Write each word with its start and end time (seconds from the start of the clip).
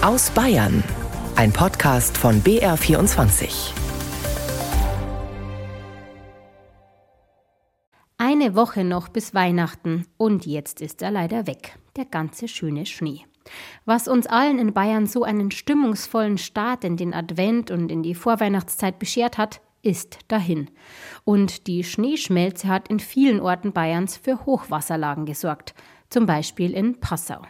Aus 0.00 0.30
Bayern. 0.30 0.84
Ein 1.34 1.52
Podcast 1.52 2.16
von 2.16 2.40
BR24. 2.42 3.72
Eine 8.16 8.54
Woche 8.54 8.84
noch 8.84 9.08
bis 9.08 9.34
Weihnachten 9.34 10.06
und 10.16 10.46
jetzt 10.46 10.80
ist 10.80 11.02
er 11.02 11.10
leider 11.10 11.48
weg, 11.48 11.80
der 11.96 12.04
ganze 12.04 12.46
schöne 12.46 12.86
Schnee. 12.86 13.24
Was 13.86 14.06
uns 14.06 14.28
allen 14.28 14.60
in 14.60 14.72
Bayern 14.72 15.08
so 15.08 15.24
einen 15.24 15.50
stimmungsvollen 15.50 16.38
Start 16.38 16.84
in 16.84 16.96
den 16.96 17.12
Advent 17.12 17.72
und 17.72 17.90
in 17.90 18.04
die 18.04 18.14
Vorweihnachtszeit 18.14 19.00
beschert 19.00 19.36
hat, 19.36 19.60
ist 19.82 20.20
dahin. 20.28 20.70
Und 21.24 21.66
die 21.66 21.82
Schneeschmelze 21.82 22.68
hat 22.68 22.86
in 22.86 23.00
vielen 23.00 23.40
Orten 23.40 23.72
Bayerns 23.72 24.16
für 24.16 24.46
Hochwasserlagen 24.46 25.26
gesorgt, 25.26 25.74
zum 26.08 26.24
Beispiel 26.24 26.72
in 26.72 27.00
Passau. 27.00 27.42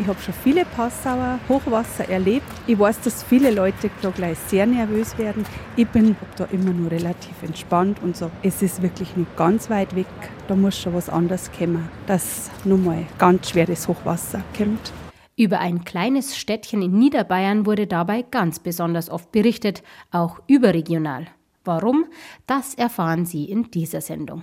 Ich 0.00 0.06
habe 0.06 0.20
schon 0.20 0.34
viele 0.34 0.64
Passauer 0.64 1.40
Hochwasser 1.48 2.08
erlebt. 2.08 2.46
Ich 2.68 2.78
weiß, 2.78 3.00
dass 3.00 3.24
viele 3.24 3.50
Leute 3.50 3.90
da 4.00 4.10
gleich 4.10 4.38
sehr 4.38 4.64
nervös 4.64 5.18
werden. 5.18 5.44
Ich 5.74 5.88
bin 5.88 6.14
da 6.36 6.44
immer 6.52 6.70
nur 6.70 6.88
relativ 6.92 7.42
entspannt 7.42 7.98
und 8.00 8.16
so. 8.16 8.30
Es 8.44 8.62
ist 8.62 8.80
wirklich 8.80 9.16
nicht 9.16 9.36
ganz 9.36 9.68
weit 9.70 9.96
weg. 9.96 10.06
Da 10.46 10.54
muss 10.54 10.78
schon 10.78 10.94
was 10.94 11.08
anderes 11.08 11.50
kommen, 11.50 11.88
dass 12.06 12.48
nochmal 12.64 13.06
ganz 13.18 13.50
schweres 13.50 13.88
Hochwasser 13.88 14.40
kommt. 14.56 14.92
Über 15.36 15.58
ein 15.58 15.84
kleines 15.84 16.36
Städtchen 16.36 16.80
in 16.80 16.96
Niederbayern 16.96 17.66
wurde 17.66 17.88
dabei 17.88 18.22
ganz 18.22 18.60
besonders 18.60 19.10
oft 19.10 19.32
berichtet, 19.32 19.82
auch 20.12 20.40
überregional. 20.46 21.26
Warum? 21.64 22.06
Das 22.46 22.74
erfahren 22.74 23.26
Sie 23.26 23.46
in 23.46 23.70
dieser 23.72 24.00
Sendung. 24.00 24.42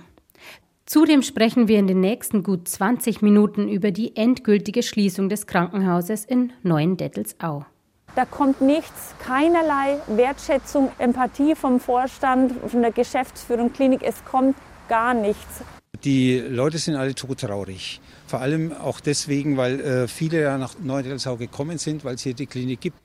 Zudem 0.86 1.22
sprechen 1.22 1.66
wir 1.66 1.80
in 1.80 1.88
den 1.88 1.98
nächsten 1.98 2.44
gut 2.44 2.68
20 2.68 3.20
Minuten 3.20 3.68
über 3.68 3.90
die 3.90 4.14
endgültige 4.14 4.84
Schließung 4.84 5.28
des 5.28 5.48
Krankenhauses 5.48 6.24
in 6.24 6.52
Neuendettelsau. 6.62 7.66
Da 8.14 8.24
kommt 8.24 8.60
nichts, 8.60 9.16
keinerlei 9.18 9.98
Wertschätzung, 10.06 10.92
Empathie 10.98 11.56
vom 11.56 11.80
Vorstand, 11.80 12.52
von 12.68 12.82
der 12.82 12.92
Geschäftsführung 12.92 13.72
Klinik. 13.72 14.02
Es 14.04 14.24
kommt 14.24 14.56
gar 14.88 15.12
nichts. 15.12 15.62
Die 16.04 16.38
Leute 16.38 16.78
sind 16.78 16.94
alle 16.94 17.16
todtraurig. 17.16 18.00
Vor 18.28 18.40
allem 18.40 18.72
auch 18.72 19.00
deswegen, 19.00 19.56
weil 19.56 19.80
äh, 19.80 20.06
viele 20.06 20.40
ja 20.40 20.56
nach 20.56 20.78
Neuendettelsau 20.78 21.36
gekommen 21.36 21.78
sind, 21.78 22.04
weil 22.04 22.14
es 22.14 22.22
hier 22.22 22.34
die 22.34 22.46
Klinik 22.46 22.80
gibt. 22.80 22.98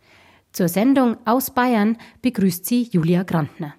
Zur 0.51 0.67
Sendung 0.67 1.17
aus 1.25 1.49
Bayern 1.49 1.97
begrüßt 2.21 2.63
sie 2.63 2.83
Julia 2.91 3.23
Grantner. 3.23 3.73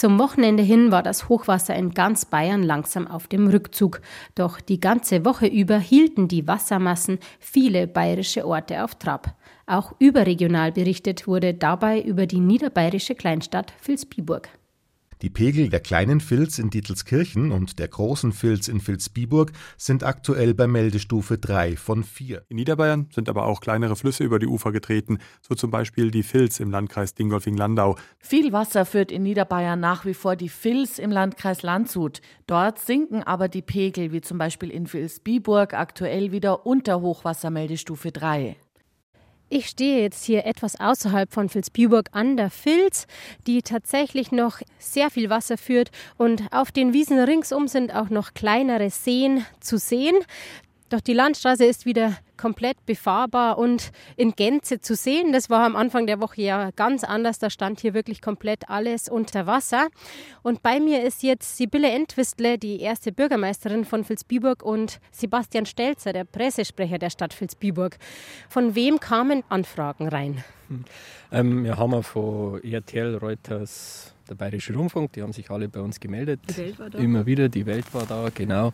Zum 0.00 0.18
Wochenende 0.18 0.62
hin 0.62 0.90
war 0.90 1.02
das 1.02 1.28
Hochwasser 1.28 1.74
in 1.74 1.90
ganz 1.90 2.24
Bayern 2.24 2.62
langsam 2.62 3.06
auf 3.06 3.28
dem 3.28 3.48
Rückzug. 3.48 4.00
Doch 4.34 4.58
die 4.58 4.80
ganze 4.80 5.26
Woche 5.26 5.46
über 5.46 5.78
hielten 5.78 6.26
die 6.26 6.48
Wassermassen 6.48 7.18
viele 7.38 7.86
bayerische 7.86 8.46
Orte 8.46 8.82
auf 8.82 8.94
Trab. 8.94 9.36
Auch 9.66 9.92
überregional 9.98 10.72
berichtet 10.72 11.26
wurde 11.26 11.52
dabei 11.52 12.00
über 12.00 12.24
die 12.24 12.40
niederbayerische 12.40 13.14
Kleinstadt 13.14 13.74
Vilsbiburg. 13.82 14.48
Die 15.22 15.28
Pegel 15.28 15.68
der 15.68 15.80
kleinen 15.80 16.20
Filz 16.20 16.58
in 16.58 16.70
Dietelskirchen 16.70 17.52
und 17.52 17.78
der 17.78 17.88
großen 17.88 18.32
Filz 18.32 18.68
in 18.68 18.80
Vilsbiburg 18.80 19.52
sind 19.76 20.02
aktuell 20.02 20.54
bei 20.54 20.66
Meldestufe 20.66 21.36
3 21.36 21.76
von 21.76 22.04
4. 22.04 22.44
In 22.48 22.56
Niederbayern 22.56 23.08
sind 23.12 23.28
aber 23.28 23.44
auch 23.44 23.60
kleinere 23.60 23.96
Flüsse 23.96 24.24
über 24.24 24.38
die 24.38 24.46
Ufer 24.46 24.72
getreten, 24.72 25.18
so 25.46 25.54
zum 25.54 25.70
Beispiel 25.70 26.10
die 26.10 26.22
Filz 26.22 26.58
im 26.58 26.70
Landkreis 26.70 27.12
Dingolfing-Landau. 27.12 27.96
Viel 28.18 28.52
Wasser 28.54 28.86
führt 28.86 29.12
in 29.12 29.22
Niederbayern 29.22 29.78
nach 29.78 30.06
wie 30.06 30.14
vor 30.14 30.36
die 30.36 30.48
Filz 30.48 30.98
im 30.98 31.10
Landkreis 31.10 31.62
Landshut. 31.62 32.22
Dort 32.46 32.78
sinken 32.78 33.22
aber 33.22 33.48
die 33.48 33.62
Pegel, 33.62 34.12
wie 34.12 34.22
zum 34.22 34.38
Beispiel 34.38 34.70
in 34.70 34.90
Vilsbiburg, 34.90 35.74
aktuell 35.74 36.32
wieder 36.32 36.64
unter 36.64 37.02
Hochwassermeldestufe 37.02 38.10
3. 38.10 38.56
Ich 39.52 39.66
stehe 39.66 40.00
jetzt 40.00 40.24
hier 40.24 40.46
etwas 40.46 40.78
außerhalb 40.78 41.32
von 41.32 41.52
Vilsbiburg 41.52 42.10
an 42.12 42.36
der 42.36 42.50
Filz, 42.50 43.08
die 43.48 43.62
tatsächlich 43.62 44.30
noch 44.30 44.60
sehr 44.78 45.10
viel 45.10 45.28
Wasser 45.28 45.58
führt 45.58 45.90
und 46.16 46.44
auf 46.52 46.70
den 46.70 46.92
Wiesen 46.92 47.18
ringsum 47.18 47.66
sind 47.66 47.92
auch 47.92 48.10
noch 48.10 48.32
kleinere 48.32 48.90
Seen 48.90 49.44
zu 49.58 49.76
sehen. 49.76 50.14
Doch 50.90 51.00
die 51.00 51.12
Landstraße 51.12 51.64
ist 51.64 51.86
wieder 51.86 52.16
komplett 52.36 52.84
befahrbar 52.84 53.58
und 53.58 53.92
in 54.16 54.32
Gänze 54.32 54.80
zu 54.80 54.96
sehen. 54.96 55.32
Das 55.32 55.48
war 55.48 55.64
am 55.64 55.76
Anfang 55.76 56.06
der 56.08 56.20
Woche 56.20 56.42
ja 56.42 56.70
ganz 56.72 57.04
anders. 57.04 57.38
Da 57.38 57.48
stand 57.48 57.80
hier 57.80 57.94
wirklich 57.94 58.20
komplett 58.20 58.68
alles 58.68 59.08
unter 59.08 59.46
Wasser. 59.46 59.86
Und 60.42 60.64
bei 60.64 60.80
mir 60.80 61.04
ist 61.04 61.22
jetzt 61.22 61.56
Sibylle 61.56 61.90
Entwistle, 61.90 62.58
die 62.58 62.80
erste 62.80 63.12
Bürgermeisterin 63.12 63.84
von 63.84 64.08
Vilsbiburg 64.08 64.64
und 64.64 65.00
Sebastian 65.12 65.64
Stelzer, 65.64 66.12
der 66.12 66.24
Pressesprecher 66.24 66.98
der 66.98 67.10
Stadt 67.10 67.38
Vilsbiburg. 67.38 67.96
Von 68.48 68.74
wem 68.74 68.98
kamen 68.98 69.44
Anfragen 69.48 70.08
rein? 70.08 70.42
Ähm, 71.30 71.62
wir 71.62 71.76
haben 71.76 72.02
von 72.02 72.62
RTL, 72.64 73.16
Reuters, 73.16 74.12
der 74.28 74.34
Bayerische 74.34 74.74
Rundfunk, 74.74 75.12
die 75.12 75.22
haben 75.22 75.32
sich 75.32 75.50
alle 75.50 75.68
bei 75.68 75.80
uns 75.80 76.00
gemeldet. 76.00 76.40
Die 76.48 76.56
Welt 76.56 76.78
war 76.78 76.90
da. 76.90 76.98
Immer 76.98 77.26
wieder, 77.26 77.48
die 77.48 77.66
Welt 77.66 77.92
war 77.92 78.06
da, 78.06 78.28
genau. 78.34 78.72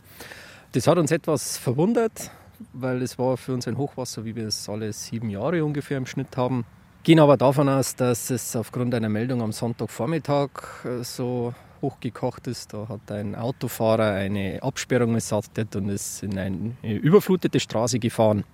Das 0.77 0.87
hat 0.87 0.99
uns 0.99 1.11
etwas 1.11 1.57
verwundert, 1.57 2.31
weil 2.75 3.01
es 3.01 3.19
war 3.19 3.39
für 3.39 3.55
uns 3.55 3.67
ein 3.67 3.79
Hochwasser, 3.79 4.27
wie 4.27 4.37
wir 4.37 4.49
es 4.49 4.69
alle 4.69 4.93
sieben 4.93 5.31
Jahre 5.31 5.65
ungefähr 5.65 5.97
im 5.97 6.05
Schnitt 6.05 6.37
haben. 6.37 6.67
Gehen 7.03 7.19
aber 7.19 7.39
davon 7.39 7.71
aus, 7.71 7.97
dass 7.97 8.29
es 8.29 8.55
aufgrund 8.55 8.95
einer 8.95 9.09
Meldung 9.09 9.41
am 9.41 9.53
Sonntagvormittag 9.53 10.51
äh, 10.85 11.03
so 11.03 11.55
hochgekocht 11.81 12.47
ist. 12.47 12.75
Da 12.75 12.89
hat 12.91 13.11
ein 13.11 13.35
Autofahrer 13.35 14.13
eine 14.13 14.63
Absperrung 14.63 15.13
missachtet 15.13 15.75
und 15.77 15.89
ist 15.89 16.23
in 16.23 16.39
eine 16.39 16.75
überflutete 16.83 17.59
Straße 17.59 17.99
gefahren. 17.99 18.45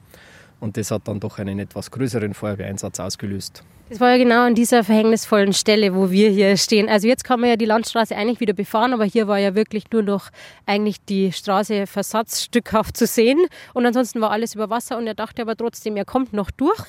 Und 0.60 0.77
das 0.77 0.93
hat 0.93 1.09
dann 1.09 1.19
doch 1.19 1.41
einen 1.41 1.59
etwas 1.59 1.91
größeren 1.91 2.34
Feuerwehreinsatz 2.34 3.00
ausgelöst. 3.00 3.65
Das 3.92 4.00
war 4.00 4.12
ja 4.12 4.16
genau 4.16 4.47
an 4.47 4.54
dieser 4.54 4.84
verhängnisvollen 4.84 5.53
Stelle, 5.53 5.94
wo 5.94 6.10
wir 6.10 6.30
hier 6.30 6.56
stehen. 6.56 6.88
Also 6.88 7.06
jetzt 7.06 7.25
kann 7.25 7.41
man 7.41 7.50
ja 7.50 7.56
die 7.56 7.66
Landstraße 7.66 8.16
eigentlich 8.16 8.41
wieder 8.41 8.54
befahren, 8.54 8.94
aber 8.94 9.04
hier 9.04 9.28
war 9.28 9.36
ja 9.36 9.54
wirklich 9.54 9.84
nur 9.92 10.03
noch 10.03 10.30
eigentlich 10.64 11.04
die 11.04 11.30
Straße 11.30 11.86
versatzstückhaft 11.86 12.97
zu 12.97 13.06
sehen. 13.06 13.38
Und 13.75 13.84
ansonsten 13.84 14.22
war 14.22 14.30
alles 14.30 14.54
über 14.54 14.70
Wasser 14.70 14.97
und 14.97 15.06
er 15.06 15.12
dachte 15.12 15.42
aber 15.42 15.58
trotzdem, 15.58 15.98
er 15.98 16.06
kommt 16.06 16.32
noch 16.32 16.50
durch. 16.50 16.82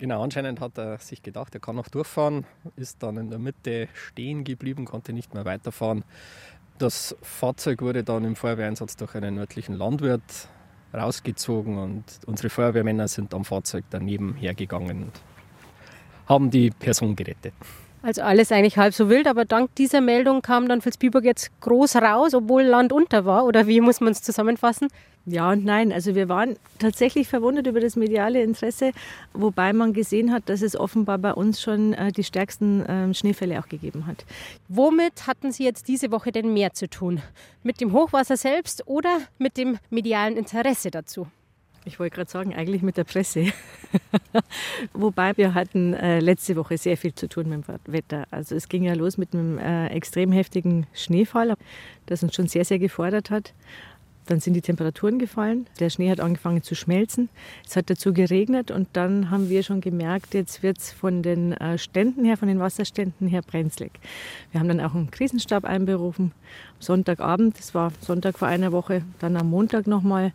Genau, 0.00 0.24
anscheinend 0.24 0.58
hat 0.60 0.78
er 0.78 0.98
sich 0.98 1.22
gedacht, 1.22 1.54
er 1.54 1.60
kann 1.60 1.76
noch 1.76 1.86
durchfahren, 1.86 2.44
ist 2.74 3.00
dann 3.04 3.16
in 3.16 3.30
der 3.30 3.38
Mitte 3.38 3.86
stehen 3.94 4.42
geblieben, 4.42 4.86
konnte 4.86 5.12
nicht 5.12 5.32
mehr 5.32 5.44
weiterfahren. 5.44 6.02
Das 6.78 7.14
Fahrzeug 7.22 7.82
wurde 7.82 8.02
dann 8.02 8.24
im 8.24 8.34
Feuerwehreinsatz 8.34 8.96
durch 8.96 9.14
einen 9.14 9.38
örtlichen 9.38 9.76
Landwirt 9.76 10.48
rausgezogen 10.92 11.78
und 11.78 12.02
unsere 12.26 12.50
Feuerwehrmänner 12.50 13.06
sind 13.06 13.32
am 13.32 13.44
Fahrzeug 13.44 13.84
daneben 13.90 14.34
hergegangen 14.34 15.04
und 15.04 15.12
haben 16.30 16.50
die 16.50 16.70
Person 16.70 17.14
gerettet. 17.14 17.52
Also 18.02 18.22
alles 18.22 18.50
eigentlich 18.50 18.78
halb 18.78 18.94
so 18.94 19.10
wild, 19.10 19.26
aber 19.26 19.44
dank 19.44 19.74
dieser 19.74 20.00
Meldung 20.00 20.40
kam 20.40 20.68
dann 20.68 20.82
Vilsbiburg 20.82 21.24
jetzt 21.24 21.50
groß 21.60 21.96
raus, 21.96 22.32
obwohl 22.32 22.62
Land 22.62 22.92
unter 22.92 23.26
war. 23.26 23.44
Oder 23.44 23.66
wie 23.66 23.82
muss 23.82 24.00
man 24.00 24.12
es 24.12 24.22
zusammenfassen? 24.22 24.88
Ja 25.26 25.50
und 25.50 25.66
nein. 25.66 25.92
Also 25.92 26.14
wir 26.14 26.30
waren 26.30 26.56
tatsächlich 26.78 27.28
verwundert 27.28 27.66
über 27.66 27.80
das 27.80 27.96
mediale 27.96 28.42
Interesse, 28.42 28.92
wobei 29.34 29.74
man 29.74 29.92
gesehen 29.92 30.32
hat, 30.32 30.48
dass 30.48 30.62
es 30.62 30.80
offenbar 30.80 31.18
bei 31.18 31.34
uns 31.34 31.60
schon 31.60 31.92
äh, 31.92 32.10
die 32.10 32.24
stärksten 32.24 32.86
äh, 32.86 33.12
Schneefälle 33.12 33.60
auch 33.60 33.68
gegeben 33.68 34.06
hat. 34.06 34.24
Womit 34.68 35.26
hatten 35.26 35.52
Sie 35.52 35.64
jetzt 35.64 35.86
diese 35.88 36.10
Woche 36.10 36.32
denn 36.32 36.54
mehr 36.54 36.72
zu 36.72 36.88
tun? 36.88 37.20
Mit 37.62 37.82
dem 37.82 37.92
Hochwasser 37.92 38.38
selbst 38.38 38.86
oder 38.86 39.18
mit 39.36 39.58
dem 39.58 39.78
medialen 39.90 40.38
Interesse 40.38 40.90
dazu? 40.90 41.26
Ich 41.84 41.98
wollte 41.98 42.14
gerade 42.14 42.30
sagen, 42.30 42.54
eigentlich 42.54 42.82
mit 42.82 42.96
der 42.96 43.04
Presse. 43.04 43.46
Wobei 44.92 45.36
wir 45.36 45.54
hatten 45.54 45.94
äh, 45.94 46.20
letzte 46.20 46.56
Woche 46.56 46.76
sehr 46.76 46.96
viel 46.96 47.14
zu 47.14 47.28
tun 47.28 47.48
mit 47.48 47.66
dem 47.66 47.78
Wetter. 47.86 48.26
Also 48.30 48.54
es 48.54 48.68
ging 48.68 48.84
ja 48.84 48.94
los 48.94 49.16
mit 49.16 49.32
einem 49.32 49.58
äh, 49.58 49.88
extrem 49.88 50.30
heftigen 50.30 50.86
Schneefall, 50.92 51.54
das 52.06 52.22
uns 52.22 52.34
schon 52.34 52.48
sehr, 52.48 52.64
sehr 52.64 52.78
gefordert 52.78 53.30
hat. 53.30 53.54
Dann 54.26 54.38
sind 54.38 54.54
die 54.54 54.60
Temperaturen 54.60 55.18
gefallen, 55.18 55.66
der 55.80 55.90
Schnee 55.90 56.08
hat 56.08 56.20
angefangen 56.20 56.62
zu 56.62 56.76
schmelzen, 56.76 57.30
es 57.66 57.74
hat 57.74 57.90
dazu 57.90 58.12
geregnet 58.12 58.70
und 58.70 58.86
dann 58.92 59.30
haben 59.30 59.48
wir 59.48 59.64
schon 59.64 59.80
gemerkt, 59.80 60.34
jetzt 60.34 60.62
wird 60.62 60.78
es 60.78 60.92
von 60.92 61.22
den 61.22 61.52
äh, 61.54 61.78
Ständen 61.78 62.24
her, 62.24 62.36
von 62.36 62.46
den 62.46 62.60
Wasserständen 62.60 63.26
her 63.26 63.42
brenzlig. 63.42 63.90
Wir 64.52 64.60
haben 64.60 64.68
dann 64.68 64.80
auch 64.80 64.94
einen 64.94 65.10
Krisenstab 65.10 65.64
einberufen, 65.64 66.30
Sonntagabend, 66.78 67.58
das 67.58 67.74
war 67.74 67.92
Sonntag 68.02 68.38
vor 68.38 68.46
einer 68.46 68.70
Woche, 68.70 69.02
dann 69.18 69.36
am 69.36 69.50
Montag 69.50 69.88
nochmal 69.88 70.32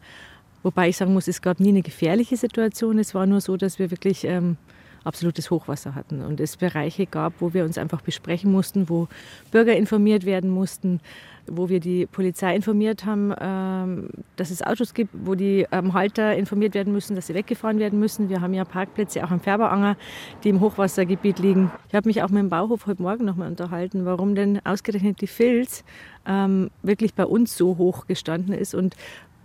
Wobei 0.66 0.90
ich 0.90 0.98
sagen 0.98 1.14
muss, 1.14 1.28
es 1.28 1.44
gab 1.44 1.60
nie 1.60 1.70
eine 1.70 1.84
gefährliche 1.84 2.38
Situation. 2.38 2.98
Es 2.98 3.14
war 3.14 3.28
nur 3.28 3.40
so, 3.40 3.56
dass 3.56 3.78
wir 3.78 3.92
wirklich 3.92 4.24
ähm, 4.24 4.58
absolutes 5.04 5.52
Hochwasser 5.52 5.94
hatten 5.94 6.26
und 6.26 6.40
es 6.40 6.58
Bereiche 6.58 7.06
gab, 7.06 7.34
wo 7.40 7.54
wir 7.54 7.66
uns 7.66 7.78
einfach 7.78 8.02
besprechen 8.02 8.52
mussten, 8.52 8.90
wo 8.90 9.08
Bürger 9.52 9.76
informiert 9.76 10.26
werden 10.26 10.50
mussten, 10.50 11.02
wo 11.46 11.70
wir 11.70 11.80
die 11.80 12.08
Polizei 12.08 12.56
informiert 12.56 13.06
haben, 13.06 13.32
ähm, 13.40 14.10
dass 14.38 14.50
es 14.50 14.64
Autos 14.64 14.96
gibt, 14.96 15.12
wo 15.14 15.36
die 15.36 15.68
ähm, 15.72 15.94
Halter 15.94 16.36
informiert 16.36 16.74
werden 16.74 16.92
müssen, 16.92 17.16
dass 17.16 17.28
sie 17.28 17.36
weggefahren 17.36 17.78
werden 17.78 18.00
müssen. 18.00 18.30
Wir 18.30 18.42
haben 18.42 18.56
ja 18.56 18.66
Parkplätze 18.66 19.24
auch 19.24 19.30
am 19.30 19.42
Färberanger, 19.42 19.98
die 20.44 20.50
im 20.50 20.62
Hochwassergebiet 20.62 21.38
liegen. 21.38 21.72
Ich 21.90 21.94
habe 21.94 22.10
mich 22.10 22.24
auch 22.24 22.30
mit 22.30 22.40
dem 22.40 22.50
Bauhof 22.50 22.88
heute 22.88 23.04
Morgen 23.04 23.24
nochmal 23.24 23.50
unterhalten, 23.50 24.06
warum 24.06 24.34
denn 24.34 24.66
ausgerechnet 24.66 25.22
die 25.22 25.28
Filz 25.28 25.84
ähm, 26.26 26.72
wirklich 26.82 27.14
bei 27.14 27.28
uns 27.28 27.56
so 27.56 27.78
hoch 27.78 28.08
gestanden 28.08 28.56
ist 28.56 28.74
und 28.74 28.96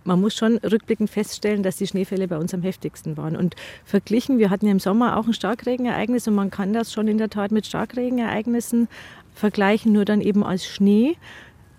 man 0.03 0.19
muss 0.19 0.35
schon 0.35 0.57
rückblickend 0.57 1.09
feststellen, 1.09 1.63
dass 1.63 1.77
die 1.77 1.87
Schneefälle 1.87 2.27
bei 2.27 2.37
uns 2.37 2.53
am 2.53 2.61
heftigsten 2.61 3.17
waren. 3.17 3.35
Und 3.35 3.55
verglichen, 3.85 4.37
wir 4.37 4.49
hatten 4.49 4.65
ja 4.65 4.71
im 4.71 4.79
Sommer 4.79 5.17
auch 5.17 5.27
ein 5.27 5.33
Starkregenereignis 5.33 6.27
und 6.27 6.35
man 6.35 6.49
kann 6.49 6.73
das 6.73 6.91
schon 6.91 7.07
in 7.07 7.17
der 7.17 7.29
Tat 7.29 7.51
mit 7.51 7.65
Starkregenereignissen 7.65 8.87
vergleichen, 9.33 9.91
nur 9.91 10.05
dann 10.05 10.21
eben 10.21 10.43
als 10.43 10.65
Schnee, 10.65 11.17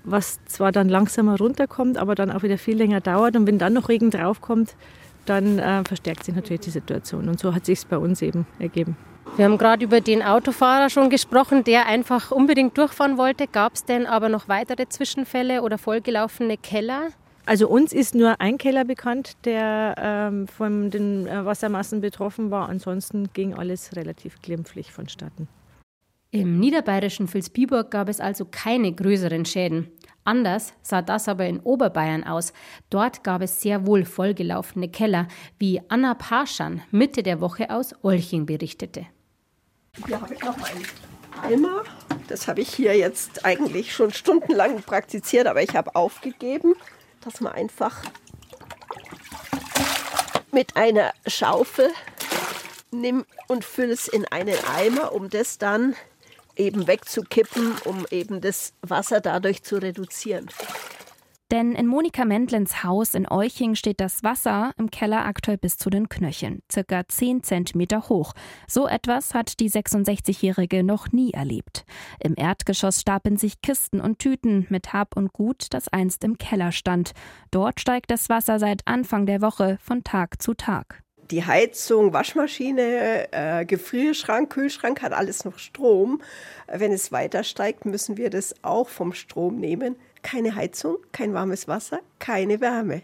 was 0.04 0.44
zwar 0.46 0.72
dann 0.72 0.88
langsamer 0.88 1.38
runterkommt, 1.38 1.98
aber 1.98 2.14
dann 2.14 2.30
auch 2.30 2.42
wieder 2.42 2.58
viel 2.58 2.76
länger 2.76 3.00
dauert. 3.00 3.36
Und 3.36 3.46
wenn 3.46 3.58
dann 3.58 3.72
noch 3.72 3.88
Regen 3.88 4.10
draufkommt, 4.10 4.75
dann 5.26 5.58
äh, 5.58 5.84
verstärkt 5.84 6.25
sich 6.25 6.34
natürlich 6.34 6.60
die 6.60 6.70
Situation. 6.70 7.28
Und 7.28 7.38
so 7.38 7.54
hat 7.54 7.66
sich 7.66 7.78
es 7.78 7.84
bei 7.84 7.98
uns 7.98 8.22
eben 8.22 8.46
ergeben. 8.58 8.96
Wir 9.36 9.44
haben 9.44 9.56
gerade 9.56 9.84
über 9.84 10.00
den 10.00 10.22
Autofahrer 10.22 10.90
schon 10.90 11.08
gesprochen, 11.08 11.64
der 11.64 11.86
einfach 11.86 12.32
unbedingt 12.32 12.76
durchfahren 12.76 13.16
wollte. 13.16 13.46
Gab 13.46 13.75
es 13.75 13.84
denn 13.84 14.06
aber 14.06 14.28
noch 14.28 14.48
weitere 14.48 14.88
Zwischenfälle 14.88 15.62
oder 15.62 15.78
vollgelaufene 15.78 16.56
Keller? 16.56 17.08
Also 17.44 17.68
uns 17.68 17.92
ist 17.92 18.14
nur 18.14 18.40
ein 18.40 18.56
Keller 18.56 18.84
bekannt, 18.84 19.36
der 19.44 19.94
ähm, 19.98 20.46
von 20.46 20.90
den 20.90 21.26
äh, 21.26 21.44
Wassermassen 21.44 22.00
betroffen 22.00 22.50
war. 22.50 22.68
Ansonsten 22.68 23.32
ging 23.32 23.54
alles 23.54 23.96
relativ 23.96 24.40
glimpflich 24.42 24.92
vonstatten. 24.92 25.48
Im 26.30 26.60
niederbayerischen 26.60 27.32
Vilsbiburg 27.32 27.90
gab 27.90 28.08
es 28.08 28.20
also 28.20 28.46
keine 28.50 28.92
größeren 28.92 29.44
Schäden. 29.44 29.90
Anders 30.24 30.72
sah 30.82 31.02
das 31.02 31.28
aber 31.28 31.46
in 31.46 31.60
Oberbayern 31.60 32.24
aus. 32.24 32.52
Dort 32.90 33.24
gab 33.24 33.42
es 33.42 33.60
sehr 33.60 33.86
wohl 33.86 34.04
vollgelaufene 34.04 34.88
Keller, 34.88 35.26
wie 35.58 35.82
Anna 35.88 36.14
Parschan 36.14 36.80
Mitte 36.92 37.24
der 37.24 37.40
Woche 37.40 37.70
aus 37.70 37.92
Olching 38.02 38.46
berichtete. 38.46 39.06
Hier 40.06 40.20
habe 40.20 40.32
ich 40.32 40.42
noch 40.42 40.56
einen 40.56 40.86
Eimer. 41.42 41.82
Das 42.28 42.46
habe 42.46 42.60
ich 42.60 42.72
hier 42.72 42.96
jetzt 42.96 43.44
eigentlich 43.44 43.92
schon 43.92 44.12
stundenlang 44.12 44.80
praktiziert, 44.82 45.48
aber 45.48 45.62
ich 45.62 45.74
habe 45.74 45.94
aufgegeben 45.96 46.74
dass 47.24 47.40
man 47.40 47.52
einfach 47.52 47.96
mit 50.50 50.76
einer 50.76 51.12
Schaufel 51.26 51.90
nimmt 52.90 53.26
und 53.48 53.64
füllt 53.64 53.92
es 53.92 54.08
in 54.08 54.26
einen 54.26 54.56
Eimer, 54.76 55.12
um 55.12 55.30
das 55.30 55.58
dann 55.58 55.96
eben 56.56 56.86
wegzukippen, 56.86 57.74
um 57.84 58.06
eben 58.10 58.40
das 58.40 58.74
Wasser 58.82 59.20
dadurch 59.20 59.62
zu 59.62 59.76
reduzieren. 59.76 60.50
Denn 61.52 61.75
in 61.75 61.87
Monika 61.87 62.25
Mendlens 62.25 62.82
Haus 62.82 63.12
in 63.12 63.31
Euching 63.31 63.75
steht 63.75 64.00
das 64.00 64.25
Wasser 64.25 64.72
im 64.78 64.90
Keller 64.90 65.26
aktuell 65.26 65.58
bis 65.58 65.76
zu 65.76 65.90
den 65.90 66.08
Knöcheln, 66.08 66.62
circa 66.72 67.06
10 67.06 67.43
Zentimeter 67.43 68.08
hoch. 68.08 68.32
So 68.66 68.88
etwas 68.88 69.34
hat 69.34 69.60
die 69.60 69.69
66-Jährige 69.69 70.82
noch 70.82 71.12
nie 71.12 71.32
erlebt. 71.32 71.84
Im 72.20 72.32
Erdgeschoss 72.38 73.02
stapeln 73.02 73.37
sich 73.37 73.60
Kisten 73.60 74.00
und 74.00 74.19
Tüten 74.19 74.66
mit 74.70 74.94
Hab 74.94 75.14
und 75.14 75.34
Gut, 75.34 75.66
das 75.75 75.88
einst 75.88 76.25
im 76.25 76.38
Keller 76.38 76.72
stand. 76.72 77.12
Dort 77.50 77.81
steigt 77.81 78.10
das 78.10 78.31
Wasser 78.31 78.58
seit 78.58 78.81
Anfang 78.87 79.26
der 79.26 79.43
Woche 79.43 79.76
von 79.82 80.04
Tag 80.04 80.40
zu 80.40 80.54
Tag. 80.54 81.02
Die 81.31 81.44
Heizung, 81.44 82.14
Waschmaschine, 82.14 83.31
äh, 83.31 83.66
Gefrierschrank, 83.66 84.50
Kühlschrank 84.50 85.02
hat 85.02 85.12
alles 85.12 85.44
noch 85.44 85.58
Strom. 85.58 86.22
Wenn 86.66 86.93
es 86.93 87.12
weiter 87.12 87.44
steigt, 87.44 87.84
müssen 87.84 88.16
wir 88.16 88.31
das 88.31 88.54
auch 88.62 88.88
vom 88.88 89.12
Strom 89.12 89.56
nehmen 89.56 89.96
keine 90.22 90.54
Heizung, 90.54 90.98
kein 91.12 91.34
warmes 91.34 91.69
Wasser, 91.69 92.00
keine 92.19 92.60
Wärme. 92.60 93.02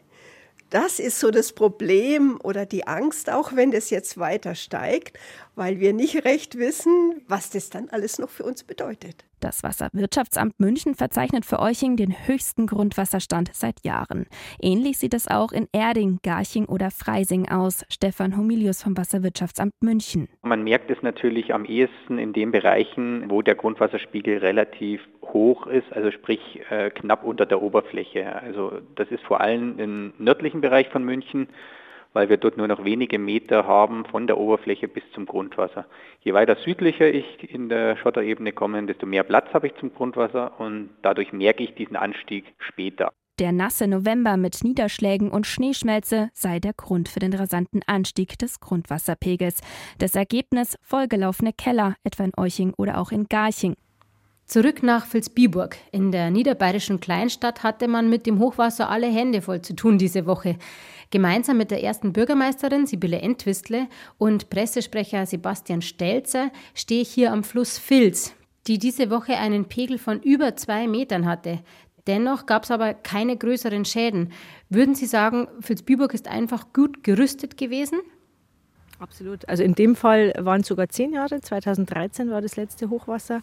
Das 0.70 0.98
ist 0.98 1.18
so 1.18 1.30
das 1.30 1.54
Problem 1.54 2.38
oder 2.42 2.66
die 2.66 2.86
Angst, 2.86 3.32
auch 3.32 3.56
wenn 3.56 3.70
das 3.70 3.88
jetzt 3.88 4.18
weiter 4.18 4.54
steigt, 4.54 5.18
weil 5.54 5.80
wir 5.80 5.94
nicht 5.94 6.26
recht 6.26 6.58
wissen, 6.58 7.22
was 7.26 7.48
das 7.48 7.70
dann 7.70 7.88
alles 7.88 8.18
noch 8.18 8.28
für 8.28 8.44
uns 8.44 8.64
bedeutet. 8.64 9.24
Das 9.40 9.62
Wasserwirtschaftsamt 9.62 10.58
München 10.58 10.94
verzeichnet 10.94 11.46
für 11.46 11.60
Euching 11.60 11.96
den 11.96 12.12
höchsten 12.26 12.66
Grundwasserstand 12.66 13.50
seit 13.54 13.84
Jahren. 13.84 14.26
Ähnlich 14.60 14.98
sieht 14.98 15.14
es 15.14 15.26
auch 15.26 15.52
in 15.52 15.68
Erding, 15.72 16.18
Garching 16.22 16.66
oder 16.66 16.90
Freising 16.90 17.48
aus. 17.48 17.84
Stefan 17.88 18.36
Homilius 18.36 18.82
vom 18.82 18.96
Wasserwirtschaftsamt 18.96 19.72
München. 19.80 20.28
Man 20.42 20.64
merkt 20.64 20.90
es 20.90 21.00
natürlich 21.02 21.54
am 21.54 21.64
ehesten 21.64 22.18
in 22.18 22.32
den 22.32 22.50
Bereichen, 22.50 23.30
wo 23.30 23.40
der 23.40 23.54
Grundwasserspiegel 23.54 24.38
relativ 24.38 25.00
hoch 25.38 25.66
ist, 25.66 25.92
also 25.92 26.10
sprich 26.10 26.40
äh, 26.70 26.90
knapp 26.90 27.24
unter 27.24 27.46
der 27.46 27.62
Oberfläche. 27.62 28.34
Also 28.42 28.72
das 28.96 29.08
ist 29.10 29.22
vor 29.24 29.40
allem 29.40 29.78
im 29.78 30.12
nördlichen 30.18 30.60
Bereich 30.60 30.88
von 30.88 31.04
München 31.04 31.48
weil 32.12 32.28
wir 32.28 32.36
dort 32.36 32.56
nur 32.56 32.68
noch 32.68 32.84
wenige 32.84 33.18
Meter 33.18 33.66
haben 33.66 34.04
von 34.06 34.26
der 34.26 34.38
Oberfläche 34.38 34.88
bis 34.88 35.02
zum 35.14 35.26
Grundwasser. 35.26 35.86
Je 36.22 36.32
weiter 36.34 36.56
südlicher 36.56 37.12
ich 37.12 37.52
in 37.52 37.68
der 37.68 37.96
Schotterebene 37.96 38.52
komme, 38.52 38.84
desto 38.86 39.06
mehr 39.06 39.24
Platz 39.24 39.46
habe 39.52 39.68
ich 39.68 39.74
zum 39.76 39.94
Grundwasser 39.94 40.58
und 40.58 40.90
dadurch 41.02 41.32
merke 41.32 41.62
ich 41.62 41.74
diesen 41.74 41.96
Anstieg 41.96 42.44
später. 42.58 43.12
Der 43.38 43.52
nasse 43.52 43.86
November 43.86 44.36
mit 44.36 44.64
Niederschlägen 44.64 45.30
und 45.30 45.46
Schneeschmelze 45.46 46.30
sei 46.32 46.58
der 46.58 46.72
Grund 46.72 47.08
für 47.08 47.20
den 47.20 47.34
rasanten 47.34 47.82
Anstieg 47.86 48.36
des 48.36 48.58
Grundwasserpegels. 48.58 49.60
Das 50.00 50.16
Ergebnis 50.16 50.76
vollgelaufene 50.82 51.52
Keller, 51.52 51.94
etwa 52.02 52.24
in 52.24 52.32
Euching 52.36 52.74
oder 52.76 52.98
auch 52.98 53.12
in 53.12 53.26
Garching. 53.28 53.76
Zurück 54.48 54.82
nach 54.82 55.06
Vilsbiburg. 55.12 55.76
In 55.92 56.10
der 56.10 56.30
niederbayerischen 56.30 57.00
Kleinstadt 57.00 57.62
hatte 57.62 57.86
man 57.86 58.08
mit 58.08 58.24
dem 58.24 58.38
Hochwasser 58.38 58.88
alle 58.88 59.06
Hände 59.06 59.42
voll 59.42 59.60
zu 59.60 59.76
tun 59.76 59.98
diese 59.98 60.24
Woche. 60.24 60.56
Gemeinsam 61.10 61.58
mit 61.58 61.70
der 61.70 61.82
ersten 61.84 62.14
Bürgermeisterin 62.14 62.86
Sibylle 62.86 63.20
Entwistle 63.20 63.88
und 64.16 64.48
Pressesprecher 64.48 65.26
Sebastian 65.26 65.82
Stelzer 65.82 66.50
stehe 66.74 67.02
ich 67.02 67.10
hier 67.10 67.30
am 67.30 67.44
Fluss 67.44 67.78
Vils, 67.78 68.32
die 68.66 68.78
diese 68.78 69.10
Woche 69.10 69.36
einen 69.36 69.66
Pegel 69.66 69.98
von 69.98 70.22
über 70.22 70.56
zwei 70.56 70.88
Metern 70.88 71.26
hatte. 71.26 71.60
Dennoch 72.06 72.46
gab 72.46 72.64
es 72.64 72.70
aber 72.70 72.94
keine 72.94 73.36
größeren 73.36 73.84
Schäden. 73.84 74.32
Würden 74.70 74.94
Sie 74.94 75.04
sagen, 75.04 75.46
Vilsbiburg 75.60 76.14
ist 76.14 76.26
einfach 76.26 76.72
gut 76.72 77.04
gerüstet 77.04 77.58
gewesen? 77.58 77.98
Absolut. 78.98 79.48
Also 79.48 79.62
in 79.62 79.74
dem 79.74 79.94
Fall 79.94 80.32
waren 80.38 80.62
es 80.62 80.66
sogar 80.66 80.88
zehn 80.88 81.12
Jahre. 81.12 81.40
2013 81.40 82.30
war 82.30 82.40
das 82.40 82.56
letzte 82.56 82.90
Hochwasser. 82.90 83.42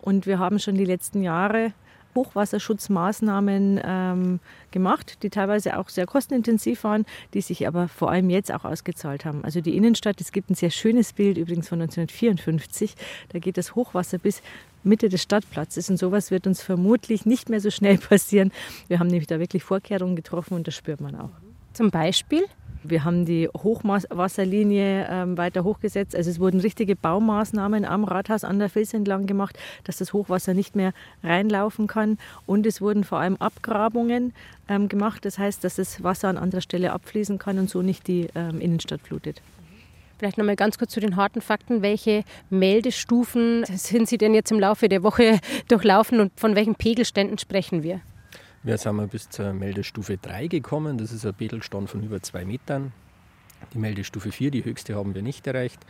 Und 0.00 0.26
wir 0.26 0.38
haben 0.38 0.58
schon 0.58 0.74
die 0.74 0.84
letzten 0.84 1.22
Jahre 1.22 1.72
Hochwasserschutzmaßnahmen 2.14 3.80
ähm, 3.84 4.40
gemacht, 4.70 5.22
die 5.22 5.30
teilweise 5.30 5.78
auch 5.78 5.88
sehr 5.88 6.06
kostenintensiv 6.06 6.84
waren, 6.84 7.06
die 7.34 7.40
sich 7.40 7.66
aber 7.66 7.88
vor 7.88 8.10
allem 8.10 8.30
jetzt 8.30 8.52
auch 8.52 8.64
ausgezahlt 8.64 9.24
haben. 9.24 9.44
Also 9.44 9.60
die 9.60 9.76
Innenstadt, 9.76 10.20
es 10.20 10.32
gibt 10.32 10.50
ein 10.50 10.54
sehr 10.54 10.70
schönes 10.70 11.12
Bild 11.12 11.38
übrigens 11.38 11.68
von 11.68 11.80
1954, 11.80 12.94
da 13.28 13.38
geht 13.38 13.56
das 13.56 13.74
Hochwasser 13.74 14.18
bis 14.18 14.42
Mitte 14.82 15.08
des 15.08 15.22
Stadtplatzes 15.22 15.90
und 15.90 15.98
sowas 15.98 16.30
wird 16.30 16.46
uns 16.46 16.62
vermutlich 16.62 17.26
nicht 17.26 17.48
mehr 17.48 17.60
so 17.60 17.70
schnell 17.70 17.98
passieren. 18.08 18.50
Wir 18.88 18.98
haben 18.98 19.08
nämlich 19.08 19.28
da 19.28 19.38
wirklich 19.38 19.62
Vorkehrungen 19.62 20.16
getroffen 20.16 20.54
und 20.54 20.66
das 20.66 20.74
spürt 20.74 21.00
man 21.00 21.14
auch. 21.14 21.30
Zum 21.74 21.90
Beispiel? 21.90 22.44
Wir 22.82 23.04
haben 23.04 23.26
die 23.26 23.48
Hochwasserlinie 23.48 25.06
ähm, 25.10 25.36
weiter 25.36 25.64
hochgesetzt. 25.64 26.16
Also 26.16 26.30
es 26.30 26.40
wurden 26.40 26.60
richtige 26.60 26.96
Baumaßnahmen 26.96 27.84
am 27.84 28.04
Rathaus 28.04 28.42
an 28.42 28.58
der 28.58 28.70
Fels 28.70 28.94
entlang 28.94 29.26
gemacht, 29.26 29.58
dass 29.84 29.98
das 29.98 30.12
Hochwasser 30.12 30.54
nicht 30.54 30.76
mehr 30.76 30.92
reinlaufen 31.22 31.86
kann. 31.86 32.18
Und 32.46 32.66
es 32.66 32.80
wurden 32.80 33.04
vor 33.04 33.18
allem 33.18 33.36
Abgrabungen 33.36 34.32
ähm, 34.68 34.88
gemacht. 34.88 35.24
Das 35.24 35.38
heißt, 35.38 35.62
dass 35.62 35.76
das 35.76 36.02
Wasser 36.02 36.28
an 36.28 36.38
anderer 36.38 36.62
Stelle 36.62 36.92
abfließen 36.92 37.38
kann 37.38 37.58
und 37.58 37.68
so 37.68 37.82
nicht 37.82 38.06
die 38.06 38.28
ähm, 38.34 38.60
Innenstadt 38.60 39.02
flutet. 39.02 39.42
Vielleicht 40.18 40.38
noch 40.38 40.44
mal 40.44 40.56
ganz 40.56 40.76
kurz 40.76 40.92
zu 40.92 41.00
den 41.00 41.16
harten 41.16 41.40
Fakten. 41.40 41.82
Welche 41.82 42.24
Meldestufen 42.50 43.64
sind 43.66 44.08
Sie 44.08 44.18
denn 44.18 44.34
jetzt 44.34 44.52
im 44.52 44.60
Laufe 44.60 44.88
der 44.88 45.02
Woche 45.02 45.38
durchlaufen 45.68 46.20
und 46.20 46.32
von 46.38 46.54
welchen 46.54 46.74
Pegelständen 46.74 47.38
sprechen 47.38 47.82
wir? 47.82 48.00
Wir 48.62 48.76
sind 48.76 49.10
bis 49.10 49.30
zur 49.30 49.54
Meldestufe 49.54 50.18
3 50.18 50.46
gekommen. 50.48 50.98
Das 50.98 51.12
ist 51.12 51.24
ein 51.24 51.32
Pegelstand 51.32 51.88
von 51.88 52.02
über 52.02 52.20
zwei 52.20 52.44
Metern. 52.44 52.92
Die 53.72 53.78
Meldestufe 53.78 54.30
4, 54.30 54.50
die 54.50 54.62
höchste, 54.62 54.96
haben 54.96 55.14
wir 55.14 55.22
nicht 55.22 55.46
erreicht. 55.46 55.80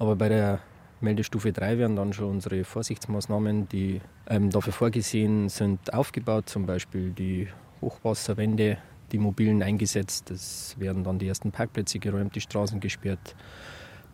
Aber 0.00 0.16
bei 0.16 0.28
der 0.28 0.58
Meldestufe 1.00 1.52
3 1.52 1.78
werden 1.78 1.94
dann 1.94 2.12
schon 2.12 2.28
unsere 2.28 2.64
Vorsichtsmaßnahmen, 2.64 3.68
die 3.68 4.00
ähm, 4.28 4.50
dafür 4.50 4.72
vorgesehen 4.72 5.48
sind, 5.48 5.94
aufgebaut. 5.94 6.48
Zum 6.48 6.66
Beispiel 6.66 7.12
die 7.12 7.46
Hochwasserwände, 7.80 8.78
die 9.12 9.18
mobilen 9.18 9.62
eingesetzt. 9.62 10.32
Es 10.32 10.74
werden 10.76 11.04
dann 11.04 11.20
die 11.20 11.28
ersten 11.28 11.52
Parkplätze 11.52 12.00
geräumt, 12.00 12.34
die 12.34 12.40
Straßen 12.40 12.80
gesperrt. 12.80 13.36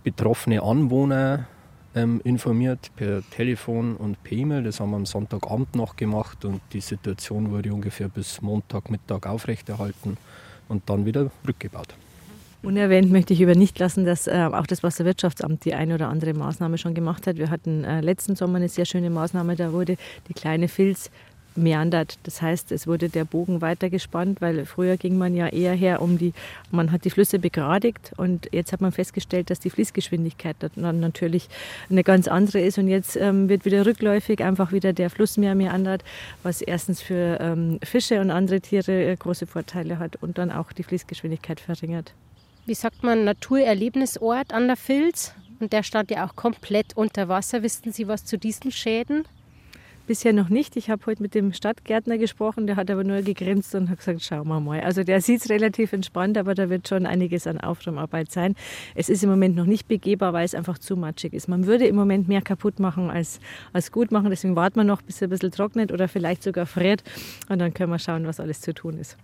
Betroffene 0.02 0.62
Anwohner 0.62 1.46
ähm, 1.94 2.20
informiert 2.24 2.90
per 2.96 3.22
Telefon 3.30 3.96
und 3.96 4.22
per 4.22 4.32
E-Mail. 4.32 4.62
Das 4.62 4.80
haben 4.80 4.90
wir 4.90 4.96
am 4.96 5.06
Sonntagabend 5.06 5.74
noch 5.74 5.96
gemacht 5.96 6.44
und 6.44 6.60
die 6.72 6.80
Situation 6.80 7.50
wurde 7.50 7.72
ungefähr 7.72 8.08
bis 8.08 8.42
Montagmittag 8.42 9.26
aufrechterhalten 9.26 10.16
und 10.68 10.88
dann 10.88 11.06
wieder 11.06 11.30
rückgebaut. 11.46 11.94
Unerwähnt 12.62 13.12
möchte 13.12 13.34
ich 13.34 13.42
über 13.42 13.54
nicht 13.54 13.78
lassen, 13.78 14.06
dass 14.06 14.26
äh, 14.26 14.48
auch 14.50 14.66
das 14.66 14.82
Wasserwirtschaftsamt 14.82 15.66
die 15.66 15.74
eine 15.74 15.94
oder 15.96 16.08
andere 16.08 16.32
Maßnahme 16.32 16.78
schon 16.78 16.94
gemacht 16.94 17.26
hat. 17.26 17.36
Wir 17.36 17.50
hatten 17.50 17.84
äh, 17.84 18.00
letzten 18.00 18.36
Sommer 18.36 18.56
eine 18.56 18.70
sehr 18.70 18.86
schöne 18.86 19.10
Maßnahme, 19.10 19.54
da 19.54 19.72
wurde 19.72 19.96
die 20.28 20.34
kleine 20.34 20.68
Filz 20.68 21.10
meandert. 21.56 22.18
Das 22.24 22.42
heißt, 22.42 22.72
es 22.72 22.86
wurde 22.86 23.08
der 23.08 23.24
Bogen 23.24 23.60
weiter 23.60 23.90
gespannt, 23.90 24.40
weil 24.40 24.66
früher 24.66 24.96
ging 24.96 25.16
man 25.18 25.34
ja 25.34 25.48
eher 25.48 25.74
her 25.74 26.02
um 26.02 26.18
die, 26.18 26.32
man 26.70 26.92
hat 26.92 27.04
die 27.04 27.10
Flüsse 27.10 27.38
begradigt 27.38 28.12
und 28.16 28.48
jetzt 28.52 28.72
hat 28.72 28.80
man 28.80 28.92
festgestellt, 28.92 29.50
dass 29.50 29.60
die 29.60 29.70
Fließgeschwindigkeit 29.70 30.56
dann 30.60 31.00
natürlich 31.00 31.48
eine 31.90 32.04
ganz 32.04 32.28
andere 32.28 32.60
ist 32.60 32.78
und 32.78 32.88
jetzt 32.88 33.16
ähm, 33.16 33.48
wird 33.48 33.64
wieder 33.64 33.86
rückläufig 33.86 34.42
einfach 34.42 34.72
wieder 34.72 34.92
der 34.92 35.10
Fluss 35.10 35.36
mehr 35.36 35.54
meandert, 35.54 36.04
was 36.42 36.62
erstens 36.62 37.00
für 37.00 37.38
ähm, 37.40 37.78
Fische 37.82 38.20
und 38.20 38.30
andere 38.30 38.60
Tiere 38.60 39.12
äh, 39.12 39.16
große 39.16 39.46
Vorteile 39.46 39.98
hat 39.98 40.16
und 40.16 40.38
dann 40.38 40.50
auch 40.50 40.72
die 40.72 40.82
Fließgeschwindigkeit 40.82 41.60
verringert. 41.60 42.12
Wie 42.66 42.74
sagt 42.74 43.02
man, 43.02 43.24
Naturerlebnisort 43.24 44.52
an 44.52 44.68
der 44.68 44.76
Filz? 44.76 45.34
Und 45.60 45.72
der 45.72 45.82
stand 45.82 46.10
ja 46.10 46.26
auch 46.26 46.34
komplett 46.34 46.96
unter 46.96 47.28
Wasser. 47.28 47.62
Wissen 47.62 47.92
Sie 47.92 48.08
was 48.08 48.24
zu 48.24 48.38
diesen 48.38 48.70
Schäden? 48.72 49.24
Bisher 50.06 50.34
noch 50.34 50.50
nicht. 50.50 50.76
Ich 50.76 50.90
habe 50.90 51.06
heute 51.06 51.22
mit 51.22 51.34
dem 51.34 51.54
Stadtgärtner 51.54 52.18
gesprochen, 52.18 52.66
der 52.66 52.76
hat 52.76 52.90
aber 52.90 53.04
nur 53.04 53.22
gegrinst 53.22 53.74
und 53.74 53.88
hat 53.88 53.98
gesagt, 53.98 54.20
schauen 54.22 54.46
wir 54.48 54.60
mal. 54.60 54.82
Also 54.82 55.02
der 55.02 55.22
sieht 55.22 55.40
es 55.40 55.48
relativ 55.48 55.94
entspannt, 55.94 56.36
aber 56.36 56.54
da 56.54 56.68
wird 56.68 56.86
schon 56.86 57.06
einiges 57.06 57.46
an 57.46 57.58
Aufräumarbeit 57.58 58.30
sein. 58.30 58.54
Es 58.94 59.08
ist 59.08 59.24
im 59.24 59.30
Moment 59.30 59.56
noch 59.56 59.64
nicht 59.64 59.88
begehbar, 59.88 60.34
weil 60.34 60.44
es 60.44 60.54
einfach 60.54 60.76
zu 60.76 60.94
matschig 60.94 61.32
ist. 61.32 61.48
Man 61.48 61.64
würde 61.64 61.86
im 61.86 61.96
Moment 61.96 62.28
mehr 62.28 62.42
kaputt 62.42 62.80
machen 62.80 63.10
als, 63.10 63.40
als 63.72 63.92
gut 63.92 64.12
machen. 64.12 64.28
Deswegen 64.28 64.56
warten 64.56 64.76
wir 64.76 64.84
noch, 64.84 65.00
bis 65.00 65.16
es 65.16 65.22
ein 65.22 65.30
bisschen 65.30 65.52
trocknet 65.52 65.90
oder 65.90 66.06
vielleicht 66.06 66.42
sogar 66.42 66.66
friert. 66.66 67.02
Und 67.48 67.60
dann 67.60 67.72
können 67.72 67.90
wir 67.90 67.98
schauen, 67.98 68.26
was 68.26 68.40
alles 68.40 68.60
zu 68.60 68.74
tun 68.74 68.98
ist. 68.98 69.16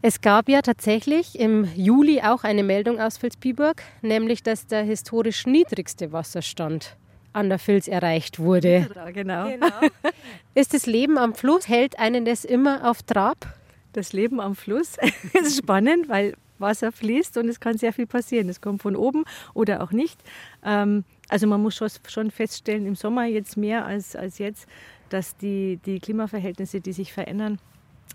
Es 0.00 0.22
gab 0.22 0.48
ja 0.48 0.62
tatsächlich 0.62 1.38
im 1.38 1.68
Juli 1.76 2.22
auch 2.22 2.42
eine 2.42 2.62
Meldung 2.62 2.98
aus 3.00 3.22
Vilsbiburg, 3.22 3.82
nämlich 4.00 4.42
dass 4.42 4.66
der 4.66 4.82
historisch 4.82 5.46
niedrigste 5.46 6.10
Wasserstand 6.10 6.96
an 7.32 7.48
der 7.48 7.58
Filz 7.58 7.88
erreicht 7.88 8.38
wurde. 8.38 8.88
Genau. 9.12 9.48
genau. 9.48 9.80
Ist 10.54 10.74
das 10.74 10.86
Leben 10.86 11.18
am 11.18 11.34
Fluss, 11.34 11.68
hält 11.68 11.98
einen 11.98 12.24
das 12.24 12.44
immer 12.44 12.88
auf 12.90 13.02
Trab? 13.02 13.54
Das 13.92 14.12
Leben 14.12 14.40
am 14.40 14.54
Fluss 14.54 14.96
ist 15.34 15.58
spannend, 15.58 16.08
weil 16.08 16.34
Wasser 16.58 16.92
fließt 16.92 17.36
und 17.36 17.48
es 17.48 17.60
kann 17.60 17.76
sehr 17.76 17.92
viel 17.92 18.06
passieren. 18.06 18.48
Es 18.48 18.60
kommt 18.60 18.80
von 18.80 18.96
oben 18.96 19.24
oder 19.52 19.82
auch 19.82 19.92
nicht. 19.92 20.18
Ähm, 20.64 21.04
also 21.28 21.46
man 21.46 21.60
muss 21.60 21.78
schon 22.08 22.30
feststellen, 22.30 22.86
im 22.86 22.94
Sommer 22.94 23.26
jetzt 23.26 23.56
mehr 23.56 23.84
als, 23.84 24.16
als 24.16 24.38
jetzt, 24.38 24.66
dass 25.10 25.36
die, 25.36 25.78
die 25.84 25.98
Klimaverhältnisse, 25.98 26.80
die 26.80 26.92
sich 26.92 27.12
verändern, 27.12 27.58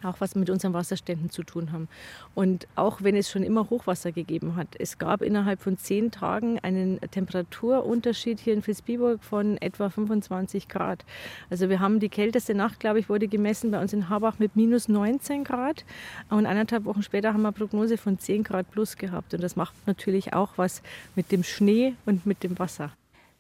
auch 0.04 0.20
was 0.20 0.36
mit 0.36 0.50
unseren 0.50 0.74
Wasserständen 0.74 1.30
zu 1.30 1.44
tun 1.44 1.72
haben. 1.72 1.88
Und 2.36 2.68
auch 2.76 3.02
wenn 3.02 3.16
es 3.16 3.30
schon 3.30 3.44
immer 3.44 3.70
Hochwasser 3.70 4.12
gegeben 4.12 4.56
hat, 4.56 4.68
es 4.80 4.98
gab 4.98 5.22
innerhalb 5.22 5.62
von 5.62 5.78
zehn 5.78 6.12
Tagen 6.12 6.60
einen 6.60 7.00
Temperaturunterschied 7.00 8.40
hier 8.40 8.54
in 8.54 8.66
Vilsbiburg 8.66 9.24
von 9.24 9.58
etwa 9.58 9.90
25 9.90 10.68
Grad. 10.68 11.06
Also 11.50 11.70
wir 11.70 11.80
haben 11.80 12.00
die 12.00 12.10
kälteste 12.10 12.54
Nacht, 12.54 12.80
glaube 12.80 13.00
ich, 13.00 13.10
wurde 13.10 13.28
gemessen 13.28 13.72
bei 13.72 13.82
uns 13.82 13.94
in 13.94 14.10
Habach 14.10 14.40
mit 14.40 14.56
minus 14.56 14.88
19 14.88 15.44
Grad. 15.44 15.86
Und 16.30 16.46
eineinhalb 16.46 16.86
Wochen 16.86 17.04
später 17.04 17.34
haben 17.34 17.42
wir 17.42 17.50
eine 17.50 17.58
Prognose 17.58 17.98
von 17.98 18.20
10 18.20 18.44
Grad 18.44 18.70
plus 18.72 18.98
gehabt. 18.98 19.34
Und 19.34 19.42
das 19.42 19.56
macht 19.56 19.74
natürlich 19.88 20.34
auch 20.34 20.54
was 20.58 20.82
mit 21.16 21.32
dem 21.32 21.44
Schnee 21.44 21.96
und 22.06 22.26
mit 22.26 22.44
dem 22.44 22.58
Wasser. 22.60 22.92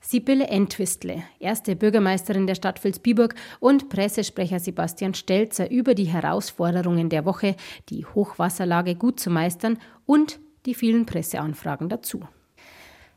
Sibylle 0.09 0.47
Entwistle, 0.47 1.23
erste 1.37 1.75
Bürgermeisterin 1.75 2.47
der 2.47 2.55
Stadt 2.55 2.81
Vilsbiburg 2.81 3.35
und 3.59 3.89
Pressesprecher 3.89 4.57
Sebastian 4.57 5.13
Stelzer 5.13 5.69
über 5.69 5.95
die 5.95 6.05
Herausforderungen 6.05 7.09
der 7.09 7.25
Woche, 7.25 7.57
die 7.89 8.05
Hochwasserlage 8.05 8.95
gut 8.95 9.19
zu 9.19 9.29
meistern 9.29 9.77
und 10.05 10.39
die 10.65 10.75
vielen 10.75 11.05
Presseanfragen 11.05 11.89
dazu. 11.89 12.21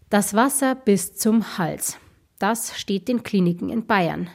Das 0.08 0.34
Wasser 0.34 0.74
bis 0.74 1.14
zum 1.14 1.58
Hals. 1.58 1.96
Das 2.40 2.76
steht 2.76 3.06
den 3.06 3.22
Kliniken 3.22 3.68
in 3.68 3.86
Bayern. 3.86 4.28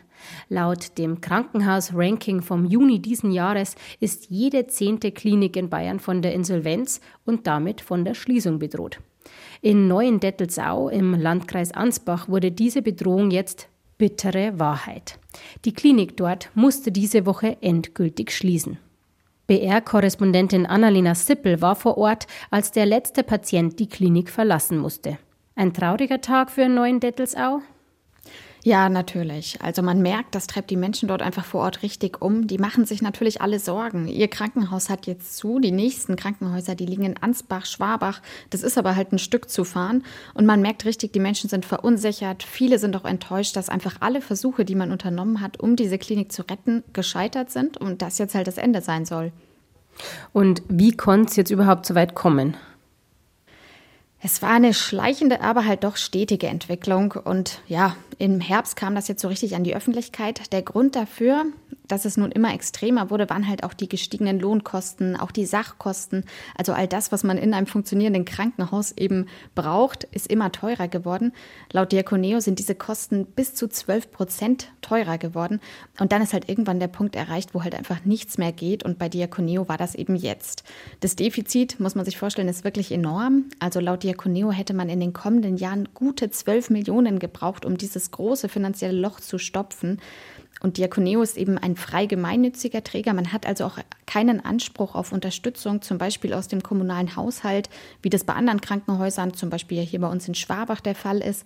Laut 0.47 0.97
dem 0.97 1.19
Krankenhaus-Ranking 1.19 2.41
vom 2.41 2.63
Juni 2.63 3.01
diesen 3.01 3.31
Jahres 3.33 3.75
ist 3.99 4.27
jede 4.29 4.67
zehnte 4.67 5.11
Klinik 5.11 5.57
in 5.57 5.69
Bayern 5.69 5.99
von 5.99 6.21
der 6.21 6.33
Insolvenz 6.33 7.01
und 7.25 7.47
damit 7.47 7.81
von 7.81 8.05
der 8.05 8.13
Schließung 8.13 8.59
bedroht. 8.59 9.01
In 9.61 9.87
Neuendettelsau 9.87 10.89
im 10.89 11.13
Landkreis 11.13 11.71
Ansbach 11.71 12.27
wurde 12.27 12.51
diese 12.51 12.81
Bedrohung 12.81 13.31
jetzt 13.31 13.67
bittere 13.97 14.59
Wahrheit. 14.59 15.19
Die 15.65 15.73
Klinik 15.73 16.17
dort 16.17 16.49
musste 16.53 16.91
diese 16.91 17.25
Woche 17.25 17.57
endgültig 17.61 18.31
schließen. 18.31 18.77
BR-Korrespondentin 19.47 20.65
Annalena 20.65 21.13
Sippel 21.13 21.61
war 21.61 21.75
vor 21.75 21.97
Ort, 21.97 22.25
als 22.49 22.71
der 22.71 22.85
letzte 22.85 23.23
Patient 23.23 23.79
die 23.79 23.87
Klinik 23.87 24.29
verlassen 24.29 24.77
musste. 24.77 25.17
Ein 25.55 25.73
trauriger 25.73 26.19
Tag 26.19 26.49
für 26.49 26.67
Neuendettelsau? 26.67 27.61
Ja, 28.65 28.89
natürlich. 28.89 29.59
Also 29.61 29.83
man 29.83 30.01
merkt, 30.01 30.33
das 30.33 30.47
treibt 30.47 30.71
die 30.71 30.75
Menschen 30.75 31.07
dort 31.07 31.21
einfach 31.21 31.45
vor 31.45 31.61
Ort 31.61 31.83
richtig 31.83 32.19
um. 32.19 32.47
Die 32.47 32.57
machen 32.57 32.83
sich 32.87 33.03
natürlich 33.03 33.39
alle 33.39 33.59
Sorgen. 33.59 34.07
Ihr 34.07 34.27
Krankenhaus 34.27 34.89
hat 34.89 35.05
jetzt 35.05 35.37
zu. 35.37 35.59
Die 35.59 35.71
nächsten 35.71 36.15
Krankenhäuser, 36.15 36.73
die 36.73 36.87
liegen 36.87 37.03
in 37.03 37.15
Ansbach, 37.15 37.67
Schwabach. 37.67 38.23
Das 38.49 38.63
ist 38.63 38.79
aber 38.79 38.95
halt 38.95 39.13
ein 39.13 39.19
Stück 39.19 39.51
zu 39.51 39.65
fahren. 39.65 40.03
Und 40.33 40.47
man 40.47 40.63
merkt 40.63 40.83
richtig, 40.83 41.13
die 41.13 41.19
Menschen 41.19 41.47
sind 41.47 41.63
verunsichert. 41.63 42.41
Viele 42.41 42.79
sind 42.79 42.95
auch 42.95 43.05
enttäuscht, 43.05 43.55
dass 43.55 43.69
einfach 43.69 43.97
alle 43.99 44.19
Versuche, 44.19 44.65
die 44.65 44.73
man 44.73 44.91
unternommen 44.91 45.41
hat, 45.41 45.59
um 45.59 45.75
diese 45.75 45.99
Klinik 45.99 46.31
zu 46.31 46.41
retten, 46.41 46.83
gescheitert 46.91 47.51
sind 47.51 47.77
und 47.77 48.01
das 48.01 48.17
jetzt 48.17 48.33
halt 48.33 48.47
das 48.47 48.57
Ende 48.57 48.81
sein 48.81 49.05
soll. 49.05 49.31
Und 50.33 50.63
wie 50.69 50.97
konnte 50.97 51.29
es 51.29 51.35
jetzt 51.35 51.51
überhaupt 51.51 51.85
so 51.85 51.93
weit 51.93 52.15
kommen? 52.15 52.57
Es 54.25 54.41
war 54.41 54.49
eine 54.49 54.73
schleichende, 54.73 55.41
aber 55.41 55.65
halt 55.65 55.83
doch 55.83 55.97
stetige 55.97 56.47
Entwicklung. 56.47 57.11
Und 57.11 57.61
ja, 57.67 57.95
im 58.17 58.39
Herbst 58.39 58.75
kam 58.75 58.95
das 58.95 59.07
jetzt 59.07 59.21
so 59.21 59.27
richtig 59.27 59.55
an 59.55 59.63
die 59.63 59.75
Öffentlichkeit. 59.75 60.51
Der 60.51 60.63
Grund 60.63 60.95
dafür, 60.95 61.45
dass 61.87 62.05
es 62.05 62.17
nun 62.17 62.31
immer 62.31 62.51
extremer 62.51 63.11
wurde, 63.11 63.29
waren 63.29 63.47
halt 63.47 63.63
auch 63.63 63.73
die 63.73 63.87
gestiegenen 63.87 64.39
Lohnkosten, 64.39 65.15
auch 65.15 65.29
die 65.29 65.45
Sachkosten. 65.45 66.25
Also 66.57 66.73
all 66.73 66.87
das, 66.87 67.11
was 67.11 67.23
man 67.23 67.37
in 67.37 67.53
einem 67.53 67.67
funktionierenden 67.67 68.25
Krankenhaus 68.25 68.93
eben 68.93 69.27
braucht, 69.53 70.05
ist 70.05 70.25
immer 70.25 70.51
teurer 70.51 70.87
geworden. 70.87 71.31
Laut 71.71 71.91
Diakoneo 71.91 72.39
sind 72.39 72.57
diese 72.57 72.73
Kosten 72.73 73.27
bis 73.27 73.53
zu 73.53 73.67
12 73.67 74.11
Prozent 74.11 74.71
teurer 74.81 75.19
geworden. 75.19 75.59
Und 75.99 76.13
dann 76.13 76.23
ist 76.23 76.33
halt 76.33 76.49
irgendwann 76.49 76.79
der 76.79 76.87
Punkt 76.87 77.15
erreicht, 77.15 77.53
wo 77.53 77.63
halt 77.63 77.75
einfach 77.75 78.03
nichts 78.05 78.39
mehr 78.39 78.51
geht. 78.51 78.83
Und 78.83 78.97
bei 78.97 79.07
Diakoneo 79.07 79.69
war 79.69 79.77
das 79.77 79.93
eben 79.93 80.15
jetzt. 80.15 80.63
Das 81.01 81.15
Defizit, 81.15 81.79
muss 81.79 81.93
man 81.93 82.05
sich 82.05 82.17
vorstellen, 82.17 82.47
ist 82.47 82.63
wirklich 82.63 82.91
enorm. 82.91 83.45
Also 83.59 83.79
laut 83.79 84.01
Diakoneo 84.01 84.14
hätte 84.51 84.73
man 84.73 84.89
in 84.89 84.99
den 84.99 85.13
kommenden 85.13 85.57
Jahren 85.57 85.89
gute 85.93 86.29
12 86.29 86.69
Millionen 86.69 87.19
gebraucht, 87.19 87.65
um 87.65 87.77
dieses 87.77 88.11
große 88.11 88.49
finanzielle 88.49 88.97
Loch 88.97 89.19
zu 89.19 89.37
stopfen. 89.37 89.99
Und 90.61 90.77
Diakoneo 90.77 91.21
ist 91.21 91.37
eben 91.37 91.57
ein 91.57 91.75
frei 91.75 92.05
gemeinnütziger 92.05 92.83
Träger. 92.83 93.13
Man 93.13 93.33
hat 93.33 93.45
also 93.45 93.65
auch 93.65 93.77
keinen 94.05 94.43
Anspruch 94.43 94.95
auf 94.95 95.11
Unterstützung, 95.11 95.81
zum 95.81 95.97
Beispiel 95.97 96.33
aus 96.33 96.47
dem 96.47 96.63
kommunalen 96.63 97.15
Haushalt, 97.15 97.69
wie 98.01 98.09
das 98.09 98.23
bei 98.23 98.33
anderen 98.33 98.61
Krankenhäusern, 98.61 99.33
zum 99.33 99.49
Beispiel 99.49 99.81
hier 99.81 99.99
bei 99.99 100.07
uns 100.07 100.27
in 100.27 100.35
Schwabach 100.35 100.81
der 100.81 100.95
Fall 100.95 101.19
ist. 101.19 101.45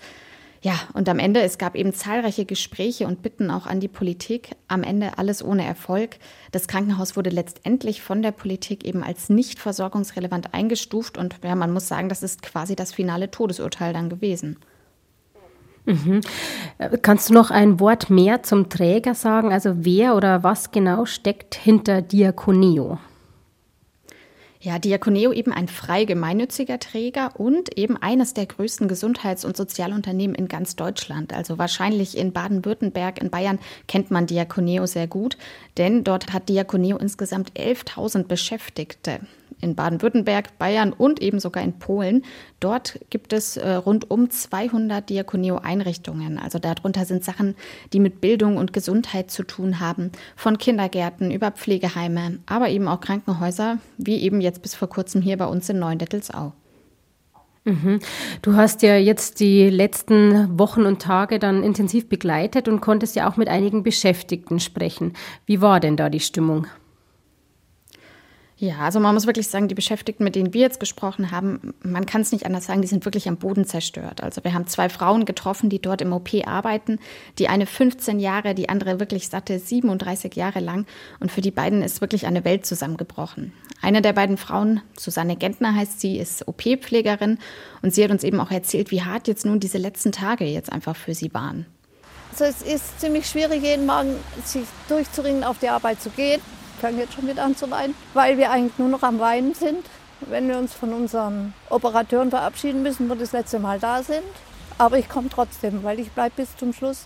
Ja, 0.61 0.73
und 0.93 1.07
am 1.07 1.19
Ende, 1.19 1.41
es 1.41 1.57
gab 1.57 1.75
eben 1.75 1.93
zahlreiche 1.93 2.43
Gespräche 2.43 3.07
und 3.07 3.21
Bitten 3.21 3.49
auch 3.49 3.65
an 3.65 3.79
die 3.79 3.87
Politik. 3.87 4.55
Am 4.67 4.83
Ende 4.83 5.17
alles 5.17 5.43
ohne 5.43 5.63
Erfolg. 5.63 6.17
Das 6.51 6.67
Krankenhaus 6.67 7.15
wurde 7.15 7.29
letztendlich 7.29 8.01
von 8.01 8.21
der 8.21 8.31
Politik 8.31 8.83
eben 8.83 9.01
als 9.01 9.29
nicht 9.29 9.59
versorgungsrelevant 9.59 10.53
eingestuft. 10.53 11.17
Und 11.17 11.35
ja, 11.43 11.55
man 11.55 11.71
muss 11.71 11.87
sagen, 11.87 12.09
das 12.09 12.23
ist 12.23 12.41
quasi 12.41 12.75
das 12.75 12.91
finale 12.91 13.31
Todesurteil 13.31 13.93
dann 13.93 14.09
gewesen. 14.09 14.57
Mhm. 15.85 16.21
Kannst 17.01 17.29
du 17.29 17.33
noch 17.33 17.51
ein 17.51 17.79
Wort 17.79 18.09
mehr 18.09 18.43
zum 18.43 18.69
Träger 18.69 19.15
sagen? 19.15 19.53
Also 19.53 19.85
wer 19.85 20.15
oder 20.15 20.43
was 20.43 20.71
genau 20.71 21.05
steckt 21.05 21.55
hinter 21.55 22.01
Diakoneo? 22.01 22.99
Ja, 24.61 24.77
Diakoneo 24.77 25.31
eben 25.31 25.53
ein 25.53 25.69
frei 25.69 26.03
gemeinnütziger 26.03 26.79
Träger 26.79 27.39
und 27.39 27.77
eben 27.77 27.95
eines 27.95 28.33
der 28.33 28.45
größten 28.45 28.89
Gesundheits- 28.89 29.45
und 29.45 29.55
Sozialunternehmen 29.55 30.35
in 30.35 30.49
ganz 30.49 30.75
Deutschland. 30.75 31.31
Also 31.31 31.57
wahrscheinlich 31.57 32.17
in 32.17 32.33
Baden-Württemberg, 32.33 33.21
in 33.21 33.29
Bayern 33.29 33.59
kennt 33.87 34.11
man 34.11 34.27
Diakoneo 34.27 34.85
sehr 34.85 35.07
gut, 35.07 35.37
denn 35.77 36.03
dort 36.03 36.33
hat 36.33 36.49
Diakoneo 36.49 36.97
insgesamt 36.97 37.53
11.000 37.53 38.23
Beschäftigte 38.27 39.21
in 39.61 39.75
Baden-Württemberg, 39.75 40.57
Bayern 40.57 40.93
und 40.93 41.21
eben 41.21 41.39
sogar 41.39 41.63
in 41.63 41.79
Polen. 41.79 42.23
Dort 42.59 42.99
gibt 43.09 43.33
es 43.33 43.57
äh, 43.57 43.73
rund 43.73 44.09
um 44.09 44.29
200 44.29 45.09
Diakoneo-Einrichtungen. 45.09 46.39
Also 46.39 46.59
darunter 46.59 47.05
sind 47.05 47.23
Sachen, 47.23 47.55
die 47.93 47.99
mit 47.99 48.21
Bildung 48.21 48.57
und 48.57 48.73
Gesundheit 48.73 49.31
zu 49.31 49.43
tun 49.43 49.79
haben, 49.79 50.11
von 50.35 50.57
Kindergärten 50.57 51.31
über 51.31 51.51
Pflegeheime, 51.51 52.39
aber 52.45 52.69
eben 52.69 52.87
auch 52.87 53.01
Krankenhäuser, 53.01 53.79
wie 53.97 54.17
eben 54.17 54.41
jetzt 54.41 54.61
bis 54.61 54.75
vor 54.75 54.89
kurzem 54.89 55.21
hier 55.21 55.37
bei 55.37 55.45
uns 55.45 55.69
in 55.69 55.79
Neuendettelsau. 55.79 56.53
Mhm. 57.65 57.99
Du 58.41 58.55
hast 58.55 58.81
ja 58.81 58.95
jetzt 58.95 59.39
die 59.39 59.69
letzten 59.69 60.57
Wochen 60.57 60.85
und 60.85 61.01
Tage 61.01 61.39
dann 61.39 61.63
intensiv 61.63 62.07
begleitet 62.07 62.67
und 62.67 62.81
konntest 62.81 63.15
ja 63.15 63.29
auch 63.29 63.37
mit 63.37 63.47
einigen 63.47 63.83
Beschäftigten 63.83 64.59
sprechen. 64.59 65.13
Wie 65.45 65.61
war 65.61 65.79
denn 65.79 65.97
da 65.97 66.09
die 66.09 66.19
Stimmung? 66.19 66.67
Ja, 68.61 68.79
also 68.79 68.99
man 68.99 69.13
muss 69.13 69.25
wirklich 69.25 69.47
sagen, 69.47 69.69
die 69.69 69.75
Beschäftigten, 69.75 70.25
mit 70.25 70.35
denen 70.35 70.53
wir 70.53 70.59
jetzt 70.59 70.81
gesprochen 70.81 71.31
haben, 71.31 71.73
man 71.81 72.05
kann 72.05 72.21
es 72.21 72.33
nicht 72.33 72.45
anders 72.45 72.65
sagen, 72.65 72.81
die 72.81 72.89
sind 72.89 73.05
wirklich 73.05 73.29
am 73.29 73.37
Boden 73.37 73.63
zerstört. 73.63 74.21
Also 74.21 74.43
wir 74.43 74.53
haben 74.53 74.67
zwei 74.67 74.89
Frauen 74.89 75.23
getroffen, 75.23 75.69
die 75.69 75.81
dort 75.81 76.01
im 76.01 76.11
OP 76.11 76.29
arbeiten. 76.45 76.99
Die 77.37 77.47
eine 77.47 77.65
15 77.65 78.19
Jahre, 78.19 78.55
die 78.55 78.67
andere 78.67 78.99
wirklich 78.99 79.29
satte 79.29 79.57
37 79.57 80.35
Jahre 80.35 80.59
lang. 80.59 80.85
Und 81.21 81.31
für 81.31 81.39
die 81.39 81.51
beiden 81.51 81.81
ist 81.81 82.01
wirklich 82.01 82.25
eine 82.25 82.43
Welt 82.43 82.65
zusammengebrochen. 82.65 83.53
Eine 83.81 84.01
der 84.01 84.11
beiden 84.11 84.35
Frauen, 84.35 84.81
Susanne 84.97 85.37
Gentner 85.37 85.73
heißt 85.73 86.01
sie, 86.01 86.17
ist 86.17 86.45
OP-Pflegerin. 86.45 87.37
Und 87.81 87.93
sie 87.93 88.03
hat 88.03 88.11
uns 88.11 88.25
eben 88.25 88.41
auch 88.41 88.51
erzählt, 88.51 88.91
wie 88.91 89.03
hart 89.03 89.29
jetzt 89.29 89.45
nun 89.45 89.61
diese 89.61 89.77
letzten 89.77 90.11
Tage 90.11 90.43
jetzt 90.43 90.69
einfach 90.69 90.97
für 90.97 91.13
sie 91.13 91.33
waren. 91.33 91.65
Also 92.31 92.43
es 92.43 92.61
ist 92.61 92.99
ziemlich 92.99 93.25
schwierig, 93.25 93.63
jeden 93.63 93.85
Morgen 93.85 94.17
sich 94.43 94.65
durchzuringen, 94.89 95.45
auf 95.45 95.59
die 95.59 95.69
Arbeit 95.69 96.01
zu 96.01 96.09
gehen 96.09 96.41
fange 96.79 96.99
jetzt 96.99 97.13
schon 97.13 97.27
wieder 97.27 97.43
an 97.43 97.55
zu 97.55 97.69
weinen, 97.69 97.95
weil 98.13 98.37
wir 98.37 98.51
eigentlich 98.51 98.77
nur 98.77 98.89
noch 98.89 99.03
am 99.03 99.19
Weinen 99.19 99.53
sind. 99.53 99.85
Wenn 100.21 100.47
wir 100.49 100.57
uns 100.57 100.73
von 100.73 100.93
unseren 100.93 101.53
Operateuren 101.69 102.29
verabschieden 102.29 102.83
müssen, 102.83 103.09
wo 103.09 103.15
das 103.15 103.31
letzte 103.31 103.59
Mal 103.59 103.79
da 103.79 104.03
sind. 104.03 104.23
Aber 104.77 104.97
ich 104.97 105.07
komme 105.07 105.29
trotzdem, 105.29 105.83
weil 105.83 105.99
ich 105.99 106.11
bleibe 106.11 106.35
bis 106.37 106.55
zum 106.57 106.73
Schluss. 106.73 107.05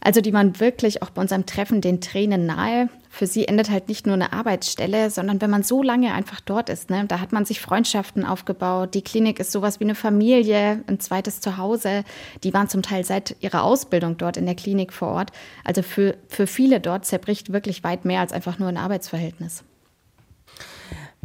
Also 0.00 0.20
die 0.20 0.32
waren 0.32 0.58
wirklich 0.58 1.02
auch 1.02 1.10
bei 1.10 1.22
unserem 1.22 1.46
Treffen 1.46 1.80
den 1.80 2.00
Tränen 2.00 2.46
nahe. 2.46 2.88
Für 3.14 3.26
sie 3.26 3.46
endet 3.46 3.68
halt 3.68 3.88
nicht 3.88 4.06
nur 4.06 4.14
eine 4.14 4.32
Arbeitsstelle, 4.32 5.10
sondern 5.10 5.42
wenn 5.42 5.50
man 5.50 5.62
so 5.62 5.82
lange 5.82 6.14
einfach 6.14 6.40
dort 6.40 6.70
ist, 6.70 6.88
ne, 6.88 7.04
da 7.06 7.20
hat 7.20 7.30
man 7.30 7.44
sich 7.44 7.60
Freundschaften 7.60 8.24
aufgebaut. 8.24 8.94
Die 8.94 9.02
Klinik 9.02 9.38
ist 9.38 9.52
sowas 9.52 9.80
wie 9.80 9.84
eine 9.84 9.94
Familie, 9.94 10.82
ein 10.86 10.98
zweites 10.98 11.42
Zuhause. 11.42 12.04
Die 12.42 12.54
waren 12.54 12.70
zum 12.70 12.80
Teil 12.80 13.04
seit 13.04 13.36
ihrer 13.40 13.64
Ausbildung 13.64 14.16
dort 14.16 14.38
in 14.38 14.46
der 14.46 14.54
Klinik 14.54 14.94
vor 14.94 15.08
Ort. 15.08 15.30
Also 15.62 15.82
für, 15.82 16.16
für 16.26 16.46
viele 16.46 16.80
dort 16.80 17.04
zerbricht 17.04 17.52
wirklich 17.52 17.84
weit 17.84 18.06
mehr 18.06 18.20
als 18.20 18.32
einfach 18.32 18.58
nur 18.58 18.70
ein 18.70 18.78
Arbeitsverhältnis. 18.78 19.62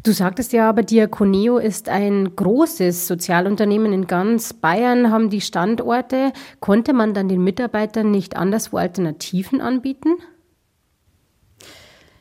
Du 0.04 0.12
sagtest 0.12 0.52
ja 0.52 0.68
aber, 0.68 0.84
Diakoneo 0.84 1.58
ist 1.58 1.88
ein 1.88 2.36
großes 2.36 3.08
Sozialunternehmen 3.08 3.94
in 3.94 4.08
ganz 4.08 4.52
Bayern, 4.52 5.10
haben 5.10 5.30
die 5.30 5.42
Standorte. 5.42 6.34
Konnte 6.60 6.92
man 6.92 7.14
dann 7.14 7.30
den 7.30 7.46
Mitarbeitern 7.46 8.12
nicht 8.12 8.36
anderswo 8.36 8.76
Alternativen 8.76 9.62
anbieten? 9.62 10.18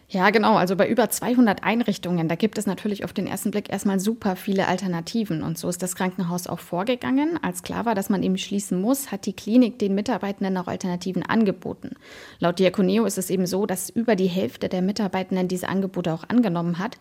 Ja, 0.08 0.30
genau. 0.30 0.54
Also 0.54 0.76
bei 0.76 0.88
über 0.88 1.10
200 1.10 1.64
Einrichtungen, 1.64 2.28
da 2.28 2.36
gibt 2.36 2.58
es 2.58 2.66
natürlich 2.66 3.04
auf 3.04 3.12
den 3.12 3.26
ersten 3.26 3.50
Blick 3.50 3.70
erstmal 3.70 3.98
super 3.98 4.36
viele 4.36 4.68
Alternativen. 4.68 5.42
Und 5.42 5.58
so 5.58 5.68
ist 5.68 5.82
das 5.82 5.96
Krankenhaus 5.96 6.46
auch 6.46 6.60
vorgegangen. 6.60 7.40
Als 7.42 7.64
klar 7.64 7.86
war, 7.86 7.96
dass 7.96 8.08
man 8.08 8.22
eben 8.22 8.38
schließen 8.38 8.80
muss, 8.80 9.10
hat 9.10 9.26
die 9.26 9.32
Klinik 9.32 9.80
den 9.80 9.96
Mitarbeitenden 9.96 10.56
auch 10.58 10.68
Alternativen 10.68 11.24
angeboten. 11.24 11.96
Laut 12.38 12.60
Diakoneo 12.60 13.04
ist 13.04 13.18
es 13.18 13.30
eben 13.30 13.46
so, 13.46 13.66
dass 13.66 13.90
über 13.90 14.14
die 14.14 14.28
Hälfte 14.28 14.68
der 14.68 14.80
Mitarbeitenden 14.80 15.48
diese 15.48 15.68
Angebote 15.68 16.14
auch 16.14 16.24
angenommen 16.28 16.78
hat. 16.78 16.98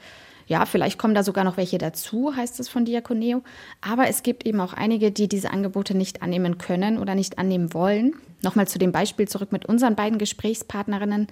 Ja, 0.48 0.66
vielleicht 0.66 1.00
kommen 1.00 1.16
da 1.16 1.24
sogar 1.24 1.44
noch 1.44 1.58
welche 1.58 1.80
dazu, 1.80 2.36
heißt 2.36 2.60
es 2.60 2.70
von 2.70 2.86
Diakoneo. 2.86 3.42
Aber 3.82 4.08
es 4.08 4.22
gibt 4.22 4.46
eben 4.46 4.60
auch 4.60 4.74
einige, 4.74 5.12
die 5.12 5.28
diese 5.28 5.50
Angebote 5.50 5.98
nicht 5.98 6.22
annehmen 6.22 6.58
können 6.58 7.00
oder 7.00 7.16
nicht 7.16 7.40
annehmen 7.40 7.74
wollen. 7.74 8.14
Nochmal 8.44 8.68
zu 8.68 8.78
dem 8.78 8.92
Beispiel 8.92 9.28
zurück 9.28 9.52
mit 9.52 9.66
unseren 9.66 9.96
beiden 9.96 10.20
Gesprächspartnerinnen. 10.20 11.28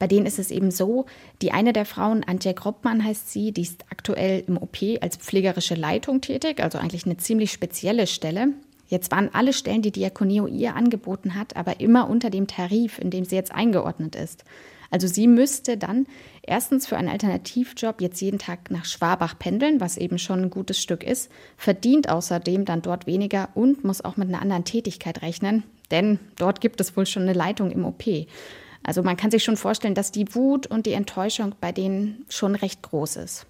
Bei 0.00 0.08
denen 0.08 0.26
ist 0.26 0.40
es 0.40 0.50
eben 0.50 0.72
so, 0.72 1.06
die 1.42 1.52
eine 1.52 1.72
der 1.72 1.84
Frauen, 1.84 2.24
Antje 2.24 2.54
Groppmann 2.54 3.04
heißt 3.04 3.30
sie, 3.30 3.52
die 3.52 3.62
ist 3.62 3.84
aktuell 3.90 4.42
im 4.48 4.56
OP 4.56 4.78
als 5.00 5.16
pflegerische 5.16 5.76
Leitung 5.76 6.20
tätig, 6.20 6.60
also 6.60 6.78
eigentlich 6.78 7.06
eine 7.06 7.18
ziemlich 7.18 7.52
spezielle 7.52 8.08
Stelle. 8.08 8.48
Jetzt 8.88 9.12
waren 9.12 9.30
alle 9.32 9.52
Stellen, 9.52 9.82
die 9.82 9.92
Diakoneo 9.92 10.46
ihr 10.48 10.74
angeboten 10.74 11.34
hat, 11.36 11.56
aber 11.56 11.80
immer 11.80 12.08
unter 12.08 12.30
dem 12.30 12.46
Tarif, 12.48 12.98
in 12.98 13.10
dem 13.10 13.24
sie 13.24 13.36
jetzt 13.36 13.52
eingeordnet 13.52 14.16
ist. 14.16 14.44
Also 14.90 15.08
sie 15.08 15.26
müsste 15.26 15.76
dann 15.76 16.06
erstens 16.46 16.86
für 16.86 16.96
einen 16.96 17.08
Alternativjob 17.08 18.00
jetzt 18.00 18.20
jeden 18.20 18.38
Tag 18.38 18.70
nach 18.70 18.84
Schwabach 18.84 19.38
pendeln, 19.38 19.80
was 19.80 19.96
eben 19.96 20.18
schon 20.18 20.42
ein 20.42 20.50
gutes 20.50 20.80
Stück 20.80 21.02
ist, 21.02 21.30
verdient 21.56 22.08
außerdem 22.08 22.64
dann 22.64 22.82
dort 22.82 23.06
weniger 23.06 23.48
und 23.54 23.84
muss 23.84 24.04
auch 24.04 24.16
mit 24.16 24.28
einer 24.28 24.42
anderen 24.42 24.64
Tätigkeit 24.64 25.22
rechnen, 25.22 25.64
denn 25.90 26.18
dort 26.36 26.60
gibt 26.60 26.80
es 26.80 26.96
wohl 26.96 27.06
schon 27.06 27.22
eine 27.22 27.32
Leitung 27.32 27.70
im 27.70 27.84
OP. 27.84 28.04
Also 28.82 29.02
man 29.02 29.16
kann 29.16 29.30
sich 29.30 29.42
schon 29.42 29.56
vorstellen, 29.56 29.94
dass 29.94 30.12
die 30.12 30.34
Wut 30.34 30.66
und 30.66 30.86
die 30.86 30.92
Enttäuschung 30.92 31.54
bei 31.60 31.72
denen 31.72 32.24
schon 32.28 32.54
recht 32.54 32.82
groß 32.82 33.16
ist. 33.16 33.46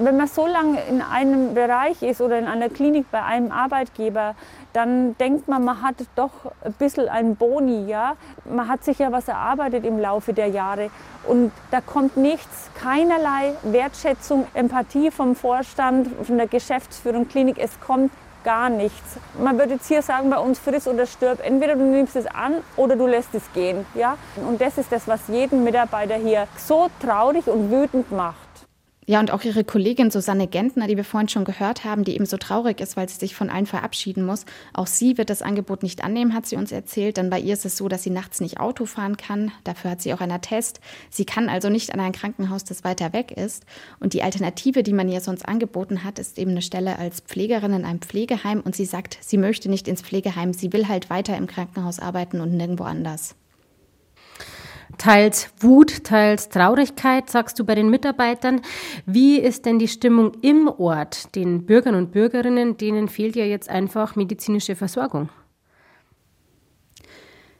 Wenn 0.00 0.16
man 0.16 0.28
so 0.28 0.46
lange 0.46 0.80
in 0.88 1.02
einem 1.02 1.54
Bereich 1.54 2.02
ist 2.02 2.20
oder 2.20 2.38
in 2.38 2.46
einer 2.46 2.68
Klinik 2.68 3.10
bei 3.10 3.20
einem 3.20 3.50
Arbeitgeber, 3.50 4.36
dann 4.72 5.18
denkt 5.18 5.48
man, 5.48 5.64
man 5.64 5.82
hat 5.82 5.96
doch 6.14 6.30
ein 6.62 6.72
bisschen 6.74 7.08
einen 7.08 7.34
Boni. 7.34 7.86
Ja? 7.88 8.14
Man 8.44 8.68
hat 8.68 8.84
sich 8.84 9.00
ja 9.00 9.10
was 9.10 9.26
erarbeitet 9.26 9.84
im 9.84 9.98
Laufe 9.98 10.32
der 10.32 10.46
Jahre 10.46 10.90
und 11.26 11.50
da 11.72 11.80
kommt 11.80 12.16
nichts, 12.16 12.70
keinerlei 12.80 13.54
Wertschätzung, 13.64 14.46
Empathie 14.54 15.10
vom 15.10 15.34
Vorstand, 15.34 16.08
von 16.24 16.36
der 16.36 16.46
Geschäftsführung 16.46 17.26
Klinik. 17.26 17.58
Es 17.58 17.80
kommt 17.80 18.12
gar 18.44 18.68
nichts. 18.68 19.16
Man 19.42 19.58
würde 19.58 19.74
jetzt 19.74 19.88
hier 19.88 20.02
sagen, 20.02 20.30
bei 20.30 20.38
uns 20.38 20.60
friss 20.60 20.86
oder 20.86 21.06
stirb. 21.06 21.40
Entweder 21.44 21.74
du 21.74 21.82
nimmst 21.82 22.14
es 22.14 22.26
an 22.26 22.58
oder 22.76 22.94
du 22.94 23.08
lässt 23.08 23.34
es 23.34 23.42
gehen. 23.52 23.84
Ja? 23.94 24.16
Und 24.36 24.60
das 24.60 24.78
ist 24.78 24.92
das, 24.92 25.08
was 25.08 25.26
jeden 25.26 25.64
Mitarbeiter 25.64 26.14
hier 26.14 26.46
so 26.56 26.88
traurig 27.00 27.48
und 27.48 27.72
wütend 27.72 28.12
macht. 28.12 28.47
Ja, 29.08 29.20
und 29.20 29.30
auch 29.30 29.42
ihre 29.42 29.64
Kollegin 29.64 30.10
Susanne 30.10 30.46
Gentner, 30.46 30.86
die 30.86 30.98
wir 30.98 31.02
vorhin 31.02 31.30
schon 31.30 31.46
gehört 31.46 31.82
haben, 31.82 32.04
die 32.04 32.14
eben 32.14 32.26
so 32.26 32.36
traurig 32.36 32.78
ist, 32.78 32.94
weil 32.98 33.08
sie 33.08 33.18
sich 33.18 33.34
von 33.34 33.48
allen 33.48 33.64
verabschieden 33.64 34.22
muss. 34.22 34.44
Auch 34.74 34.86
sie 34.86 35.16
wird 35.16 35.30
das 35.30 35.40
Angebot 35.40 35.82
nicht 35.82 36.04
annehmen, 36.04 36.34
hat 36.34 36.44
sie 36.44 36.56
uns 36.56 36.72
erzählt. 36.72 37.16
Denn 37.16 37.30
bei 37.30 37.40
ihr 37.40 37.54
ist 37.54 37.64
es 37.64 37.78
so, 37.78 37.88
dass 37.88 38.02
sie 38.02 38.10
nachts 38.10 38.42
nicht 38.42 38.60
Auto 38.60 38.84
fahren 38.84 39.16
kann. 39.16 39.50
Dafür 39.64 39.92
hat 39.92 40.02
sie 40.02 40.12
auch 40.12 40.20
einen 40.20 40.32
Attest. 40.32 40.80
Sie 41.08 41.24
kann 41.24 41.48
also 41.48 41.70
nicht 41.70 41.94
an 41.94 42.00
ein 42.00 42.12
Krankenhaus, 42.12 42.64
das 42.64 42.84
weiter 42.84 43.14
weg 43.14 43.30
ist. 43.30 43.64
Und 43.98 44.12
die 44.12 44.22
Alternative, 44.22 44.82
die 44.82 44.92
man 44.92 45.08
ihr 45.08 45.22
sonst 45.22 45.48
angeboten 45.48 46.04
hat, 46.04 46.18
ist 46.18 46.38
eben 46.38 46.50
eine 46.50 46.60
Stelle 46.60 46.98
als 46.98 47.20
Pflegerin 47.20 47.72
in 47.72 47.86
einem 47.86 48.02
Pflegeheim. 48.02 48.60
Und 48.60 48.76
sie 48.76 48.84
sagt, 48.84 49.16
sie 49.22 49.38
möchte 49.38 49.70
nicht 49.70 49.88
ins 49.88 50.02
Pflegeheim. 50.02 50.52
Sie 50.52 50.70
will 50.74 50.86
halt 50.86 51.08
weiter 51.08 51.34
im 51.38 51.46
Krankenhaus 51.46 51.98
arbeiten 51.98 52.42
und 52.42 52.52
nirgendwo 52.52 52.84
anders. 52.84 53.36
Teils 54.96 55.50
Wut, 55.60 56.04
teils 56.04 56.48
Traurigkeit, 56.48 57.28
sagst 57.28 57.58
du 57.58 57.64
bei 57.64 57.74
den 57.74 57.90
Mitarbeitern. 57.90 58.62
Wie 59.04 59.38
ist 59.38 59.66
denn 59.66 59.78
die 59.78 59.88
Stimmung 59.88 60.32
im 60.40 60.68
Ort? 60.68 61.34
Den 61.34 61.66
Bürgern 61.66 61.94
und 61.94 62.10
Bürgerinnen, 62.10 62.78
denen 62.78 63.08
fehlt 63.08 63.36
ja 63.36 63.44
jetzt 63.44 63.68
einfach 63.68 64.16
medizinische 64.16 64.76
Versorgung. 64.76 65.28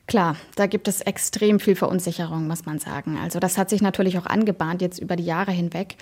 Klar, 0.09 0.37
da 0.57 0.65
gibt 0.65 0.89
es 0.89 1.03
extrem 1.03 1.61
viel 1.61 1.77
Verunsicherung, 1.77 2.49
muss 2.49 2.65
man 2.65 2.79
sagen. 2.79 3.19
Also 3.23 3.41
das 3.41 3.59
hat 3.59 3.69
sich 3.69 3.83
natürlich 3.83 4.17
auch 4.17 4.25
angebahnt 4.25 4.81
jetzt 4.81 4.99
über 4.99 5.17
die 5.17 5.25
Jahre 5.25 5.53
hinweg. 5.53 5.97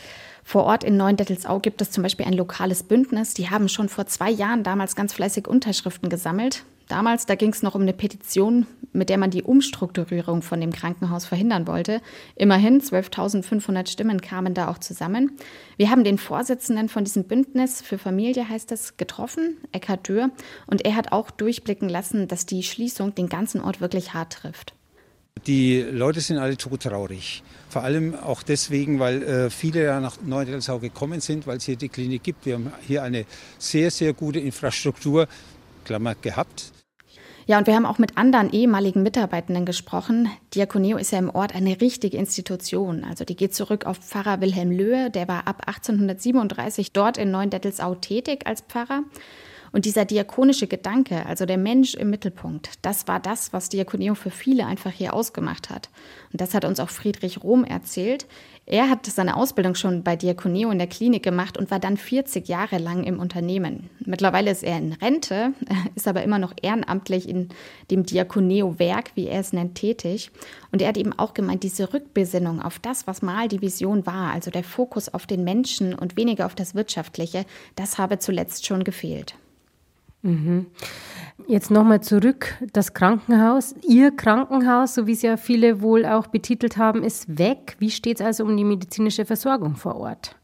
Vor 0.45 0.63
Ort 0.63 0.85
in 0.85 0.97
Neuendettelsau 0.97 1.59
gibt 1.59 1.83
es 1.83 1.91
zum 1.91 2.05
Beispiel 2.05 2.25
ein 2.25 2.33
lokales 2.33 2.85
Bündnis. 2.85 3.35
Die 3.35 3.51
haben 3.51 3.69
schon 3.69 3.89
vor 3.89 4.07
zwei 4.07 4.31
Jahren 4.31 4.63
damals 4.63 4.95
ganz 4.95 5.13
fleißig 5.13 5.49
Unterschriften 5.49 6.09
gesammelt. 6.09 6.63
Damals, 6.89 7.27
da 7.27 7.35
ging 7.35 7.53
es 7.53 7.63
noch 7.63 7.75
um 7.75 7.83
eine 7.83 7.93
Petition, 7.93 8.67
mit 8.93 9.09
der 9.09 9.19
man 9.19 9.31
die 9.31 9.43
Umstrukturierung 9.43 10.43
von 10.43 10.61
dem 10.61 10.73
Krankenhaus 10.73 11.27
verhindern 11.27 11.67
wollte. 11.67 12.01
Immerhin 12.37 12.81
12.500 12.81 13.89
Stimmen 13.89 14.21
kamen 14.21 14.55
da 14.55 14.69
auch 14.69 14.79
zusammen. 14.79 15.33
Wir 15.77 15.91
haben 15.91 16.05
den 16.05 16.17
Vorsitzenden 16.17 16.89
von 16.89 17.03
diesem 17.03 17.25
Bündnis 17.25 17.83
für 17.83 17.99
Familie, 17.99 18.49
heißt 18.49 18.71
es, 18.71 18.97
getroffen, 18.97 19.57
Eckhard 19.73 20.09
Dürr, 20.09 20.31
und 20.67 20.85
er 20.85 20.95
hat 20.95 21.11
auch 21.11 21.31
durchblicken 21.33 21.89
lassen, 21.89 22.29
dass 22.29 22.47
die 22.47 22.63
Schließung 22.63 23.15
den 23.15 23.29
ganzen 23.29 23.61
Ort 23.61 23.81
wirklich 23.81 24.15
hart 24.15 24.35
trifft. 24.35 24.73
Die 25.47 25.81
Leute 25.81 26.21
sind 26.21 26.39
alle 26.39 26.57
todtraurig. 26.57 27.43
Vor 27.69 27.83
allem 27.83 28.15
auch 28.15 28.43
deswegen, 28.43 28.99
weil 29.01 29.23
äh, 29.23 29.51
viele 29.51 29.85
ja 29.85 30.01
nach 30.01 30.19
Neuendettelsau 30.25 30.79
gekommen 30.79 31.21
sind, 31.21 31.47
weil 31.47 31.59
es 31.59 31.65
hier 31.65 31.77
die 31.77 31.89
Klinik 31.89 32.23
gibt. 32.23 32.47
Wir 32.47 32.55
haben 32.55 32.73
hier 32.87 33.03
eine 33.03 33.27
sehr, 33.59 33.91
sehr 33.91 34.13
gute 34.13 34.41
Infrastruktur 34.41 35.29
Klammer, 35.87 36.17
gehabt. 36.17 36.73
Ja, 37.49 37.59
und 37.59 37.69
wir 37.69 37.77
haben 37.77 37.87
auch 37.87 37.99
mit 37.99 38.19
anderen 38.19 38.51
ehemaligen 38.53 39.05
Mitarbeitenden 39.05 39.65
gesprochen. 39.65 40.29
Diakoneo 40.53 40.97
ist 40.97 41.13
ja 41.13 41.21
im 41.21 41.31
Ort 41.31 41.55
eine 41.55 41.81
richtige 41.81 42.17
Institution. 42.17 43.05
Also 43.05 43.25
die 43.25 43.37
geht 43.37 43.55
zurück 43.55 43.87
auf 43.87 43.99
Pfarrer 43.99 44.41
Wilhelm 44.41 44.73
Löhe. 44.73 45.11
Der 45.11 45.29
war 45.29 45.47
ab 45.47 45.63
1837 45.67 46.93
dort 46.93 47.17
in 47.17 47.31
Neuendettelsau 47.31 47.95
tätig 47.95 48.49
als 48.49 48.63
Pfarrer. 48.63 49.05
Und 49.77 49.85
dieser 49.85 50.07
diakonische 50.07 50.69
Gedanke, 50.69 51.27
also 51.27 51.45
der 51.45 51.59
Mensch 51.59 51.93
im 51.93 52.09
Mittelpunkt, 52.09 52.71
das 52.81 53.07
war 53.09 53.21
das, 53.21 53.53
was 53.53 53.69
Diakoneo 53.69 54.15
für 54.15 54.31
viele 54.31 54.65
einfach 54.65 54.91
hier 54.91 55.13
ausgemacht 55.13 55.69
hat. 55.69 55.91
Und 56.33 56.41
das 56.41 56.55
hat 56.55 56.65
uns 56.65 56.81
auch 56.81 56.89
Friedrich 56.89 57.43
Rohm 57.43 57.63
erzählt. 57.63 58.25
Er 58.65 58.89
hat 58.89 59.05
seine 59.05 59.37
Ausbildung 59.37 59.75
schon 59.75 60.03
bei 60.03 60.17
Diakoneo 60.17 60.71
in 60.71 60.79
der 60.79 60.87
Klinik 60.87 61.23
gemacht 61.23 61.59
und 61.59 61.71
war 61.71 61.79
dann 61.79 61.99
40 61.99 62.49
Jahre 62.49 62.79
lang 62.79 63.05
im 63.05 63.21
Unternehmen. 63.21 63.91
Mittlerweile 64.03 64.51
ist 64.51 64.63
er 64.63 64.79
in 64.79 64.95
Rente, 64.95 65.53
ist 65.95 66.09
aber 66.09 66.23
immer 66.23 66.39
noch 66.39 66.55
ehrenamtlich 66.63 67.29
in 67.29 67.51
dem 67.91 68.07
Diakoneo-Werk, 68.07 69.11
wie 69.15 69.27
er 69.27 69.41
es 69.41 69.53
nennt, 69.53 69.75
tätig. 69.75 70.31
Und 70.73 70.81
er 70.81 70.89
hat 70.89 70.97
eben 70.97 71.13
auch 71.13 71.35
gemeint, 71.35 71.65
diese 71.65 71.93
Rückbesinnung 71.93 72.63
auf 72.63 72.79
das, 72.79 73.07
was 73.07 73.21
mal 73.21 73.47
die 73.49 73.61
Vision 73.61 74.07
war, 74.07 74.33
also 74.33 74.51
der 74.51 74.65
Fokus 74.65 75.11
auf 75.11 75.27
den 75.27 75.45
Menschen 75.45 75.93
und 75.93 76.17
weniger 76.17 76.47
auf 76.47 76.55
das 76.55 76.75
Wirtschaftliche, 76.75 77.45
das 77.75 77.99
habe 77.99 78.19
zuletzt 78.19 78.65
schon 78.65 78.83
gefehlt. 78.83 79.35
Mhm. 80.23 80.67
Jetzt 81.47 81.71
nochmal 81.71 82.01
zurück. 82.01 82.55
Das 82.73 82.95
Krankenhaus, 82.95 83.75
Ihr 83.87 84.11
Krankenhaus, 84.11 84.95
so 84.95 85.07
wie 85.07 85.13
es 85.13 85.23
ja 85.23 85.37
viele 85.37 85.81
wohl 85.81 86.05
auch 86.05 86.27
betitelt 86.27 86.77
haben, 86.77 87.03
ist 87.05 87.39
weg. 87.39 87.77
Wie 87.79 87.91
steht 87.91 88.21
es 88.21 88.27
also 88.27 88.45
um 88.45 88.57
die 88.57 88.65
medizinische 88.65 89.25
Versorgung 89.25 89.77
vor 89.77 89.97
Ort? 89.97 90.37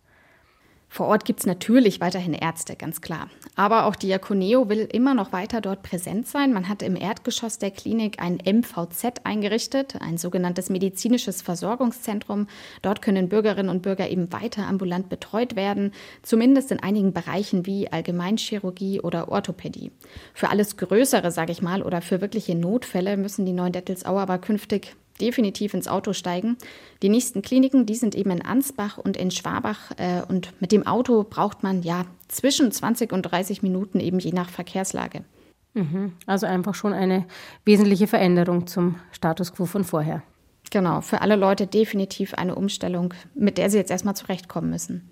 Vor 0.92 1.06
Ort 1.06 1.24
gibt 1.24 1.40
es 1.40 1.46
natürlich 1.46 2.02
weiterhin 2.02 2.34
Ärzte, 2.34 2.76
ganz 2.76 3.00
klar. 3.00 3.30
Aber 3.56 3.86
auch 3.86 3.96
Diakoneo 3.96 4.68
will 4.68 4.86
immer 4.92 5.14
noch 5.14 5.32
weiter 5.32 5.62
dort 5.62 5.82
präsent 5.82 6.26
sein. 6.28 6.52
Man 6.52 6.68
hat 6.68 6.82
im 6.82 6.96
Erdgeschoss 6.96 7.56
der 7.56 7.70
Klinik 7.70 8.20
ein 8.20 8.34
MVZ 8.44 9.24
eingerichtet, 9.24 9.96
ein 10.02 10.18
sogenanntes 10.18 10.68
medizinisches 10.68 11.40
Versorgungszentrum. 11.40 12.46
Dort 12.82 13.00
können 13.00 13.30
Bürgerinnen 13.30 13.70
und 13.70 13.80
Bürger 13.80 14.10
eben 14.10 14.34
weiter 14.34 14.66
ambulant 14.66 15.08
betreut 15.08 15.56
werden, 15.56 15.92
zumindest 16.22 16.70
in 16.70 16.80
einigen 16.80 17.14
Bereichen 17.14 17.64
wie 17.64 17.90
Allgemeinchirurgie 17.90 19.00
oder 19.00 19.30
Orthopädie. 19.32 19.92
Für 20.34 20.50
alles 20.50 20.76
Größere, 20.76 21.30
sage 21.30 21.52
ich 21.52 21.62
mal, 21.62 21.82
oder 21.82 22.02
für 22.02 22.20
wirkliche 22.20 22.54
Notfälle 22.54 23.16
müssen 23.16 23.46
die 23.46 23.54
Neudettelsauer 23.54 24.20
aber 24.20 24.36
künftig 24.36 24.94
definitiv 25.20 25.74
ins 25.74 25.88
Auto 25.88 26.12
steigen. 26.12 26.56
Die 27.02 27.08
nächsten 27.08 27.42
Kliniken, 27.42 27.86
die 27.86 27.94
sind 27.94 28.14
eben 28.14 28.30
in 28.30 28.42
Ansbach 28.42 28.98
und 28.98 29.16
in 29.16 29.30
Schwabach. 29.30 29.92
Äh, 29.96 30.22
und 30.28 30.60
mit 30.60 30.72
dem 30.72 30.86
Auto 30.86 31.24
braucht 31.24 31.62
man 31.62 31.82
ja 31.82 32.06
zwischen 32.28 32.72
20 32.72 33.12
und 33.12 33.22
30 33.22 33.62
Minuten 33.62 34.00
eben 34.00 34.18
je 34.18 34.32
nach 34.32 34.50
Verkehrslage. 34.50 35.24
Mhm. 35.74 36.12
Also 36.26 36.46
einfach 36.46 36.74
schon 36.74 36.92
eine 36.92 37.26
wesentliche 37.64 38.06
Veränderung 38.06 38.66
zum 38.66 38.96
Status 39.12 39.52
quo 39.54 39.64
von 39.64 39.84
vorher. 39.84 40.22
Genau, 40.70 41.02
für 41.02 41.20
alle 41.20 41.36
Leute 41.36 41.66
definitiv 41.66 42.34
eine 42.34 42.54
Umstellung, 42.54 43.12
mit 43.34 43.58
der 43.58 43.68
sie 43.68 43.78
jetzt 43.78 43.90
erstmal 43.90 44.16
zurechtkommen 44.16 44.70
müssen. 44.70 45.11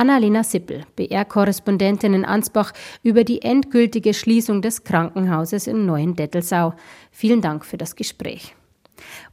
Annalena 0.00 0.42
Sippel, 0.42 0.86
BR-Korrespondentin 0.96 2.14
in 2.14 2.24
Ansbach, 2.24 2.72
über 3.02 3.22
die 3.22 3.42
endgültige 3.42 4.14
Schließung 4.14 4.62
des 4.62 4.82
Krankenhauses 4.82 5.66
in 5.66 5.84
Neuendettelsau. 5.84 6.72
Vielen 7.10 7.42
Dank 7.42 7.66
für 7.66 7.76
das 7.76 7.96
Gespräch. 7.96 8.54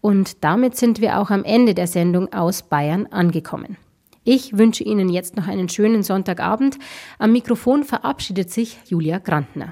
Und 0.02 0.44
damit 0.44 0.76
sind 0.76 1.00
wir 1.00 1.20
auch 1.20 1.30
am 1.30 1.46
Ende 1.46 1.74
der 1.74 1.88
Sendung 1.88 2.34
aus 2.34 2.64
Bayern 2.64 3.06
angekommen. 3.08 3.78
Ich 4.26 4.58
wünsche 4.58 4.84
Ihnen 4.84 5.08
jetzt 5.08 5.38
noch 5.38 5.48
einen 5.48 5.70
schönen 5.70 6.04
Sonntagabend. 6.04 6.78
Am 7.18 7.32
Mikrofon 7.32 7.86
verabschiedet 7.86 8.52
sich 8.52 8.78
Julia 8.88 9.20
Grantner. 9.20 9.72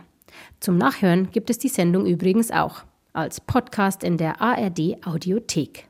Zum 0.61 0.77
Nachhören 0.77 1.29
gibt 1.29 1.49
es 1.49 1.57
die 1.57 1.67
Sendung 1.67 2.05
übrigens 2.05 2.51
auch 2.51 2.83
als 3.11 3.41
Podcast 3.41 4.01
in 4.01 4.15
der 4.15 4.41
ARD 4.41 5.05
Audiothek. 5.05 5.89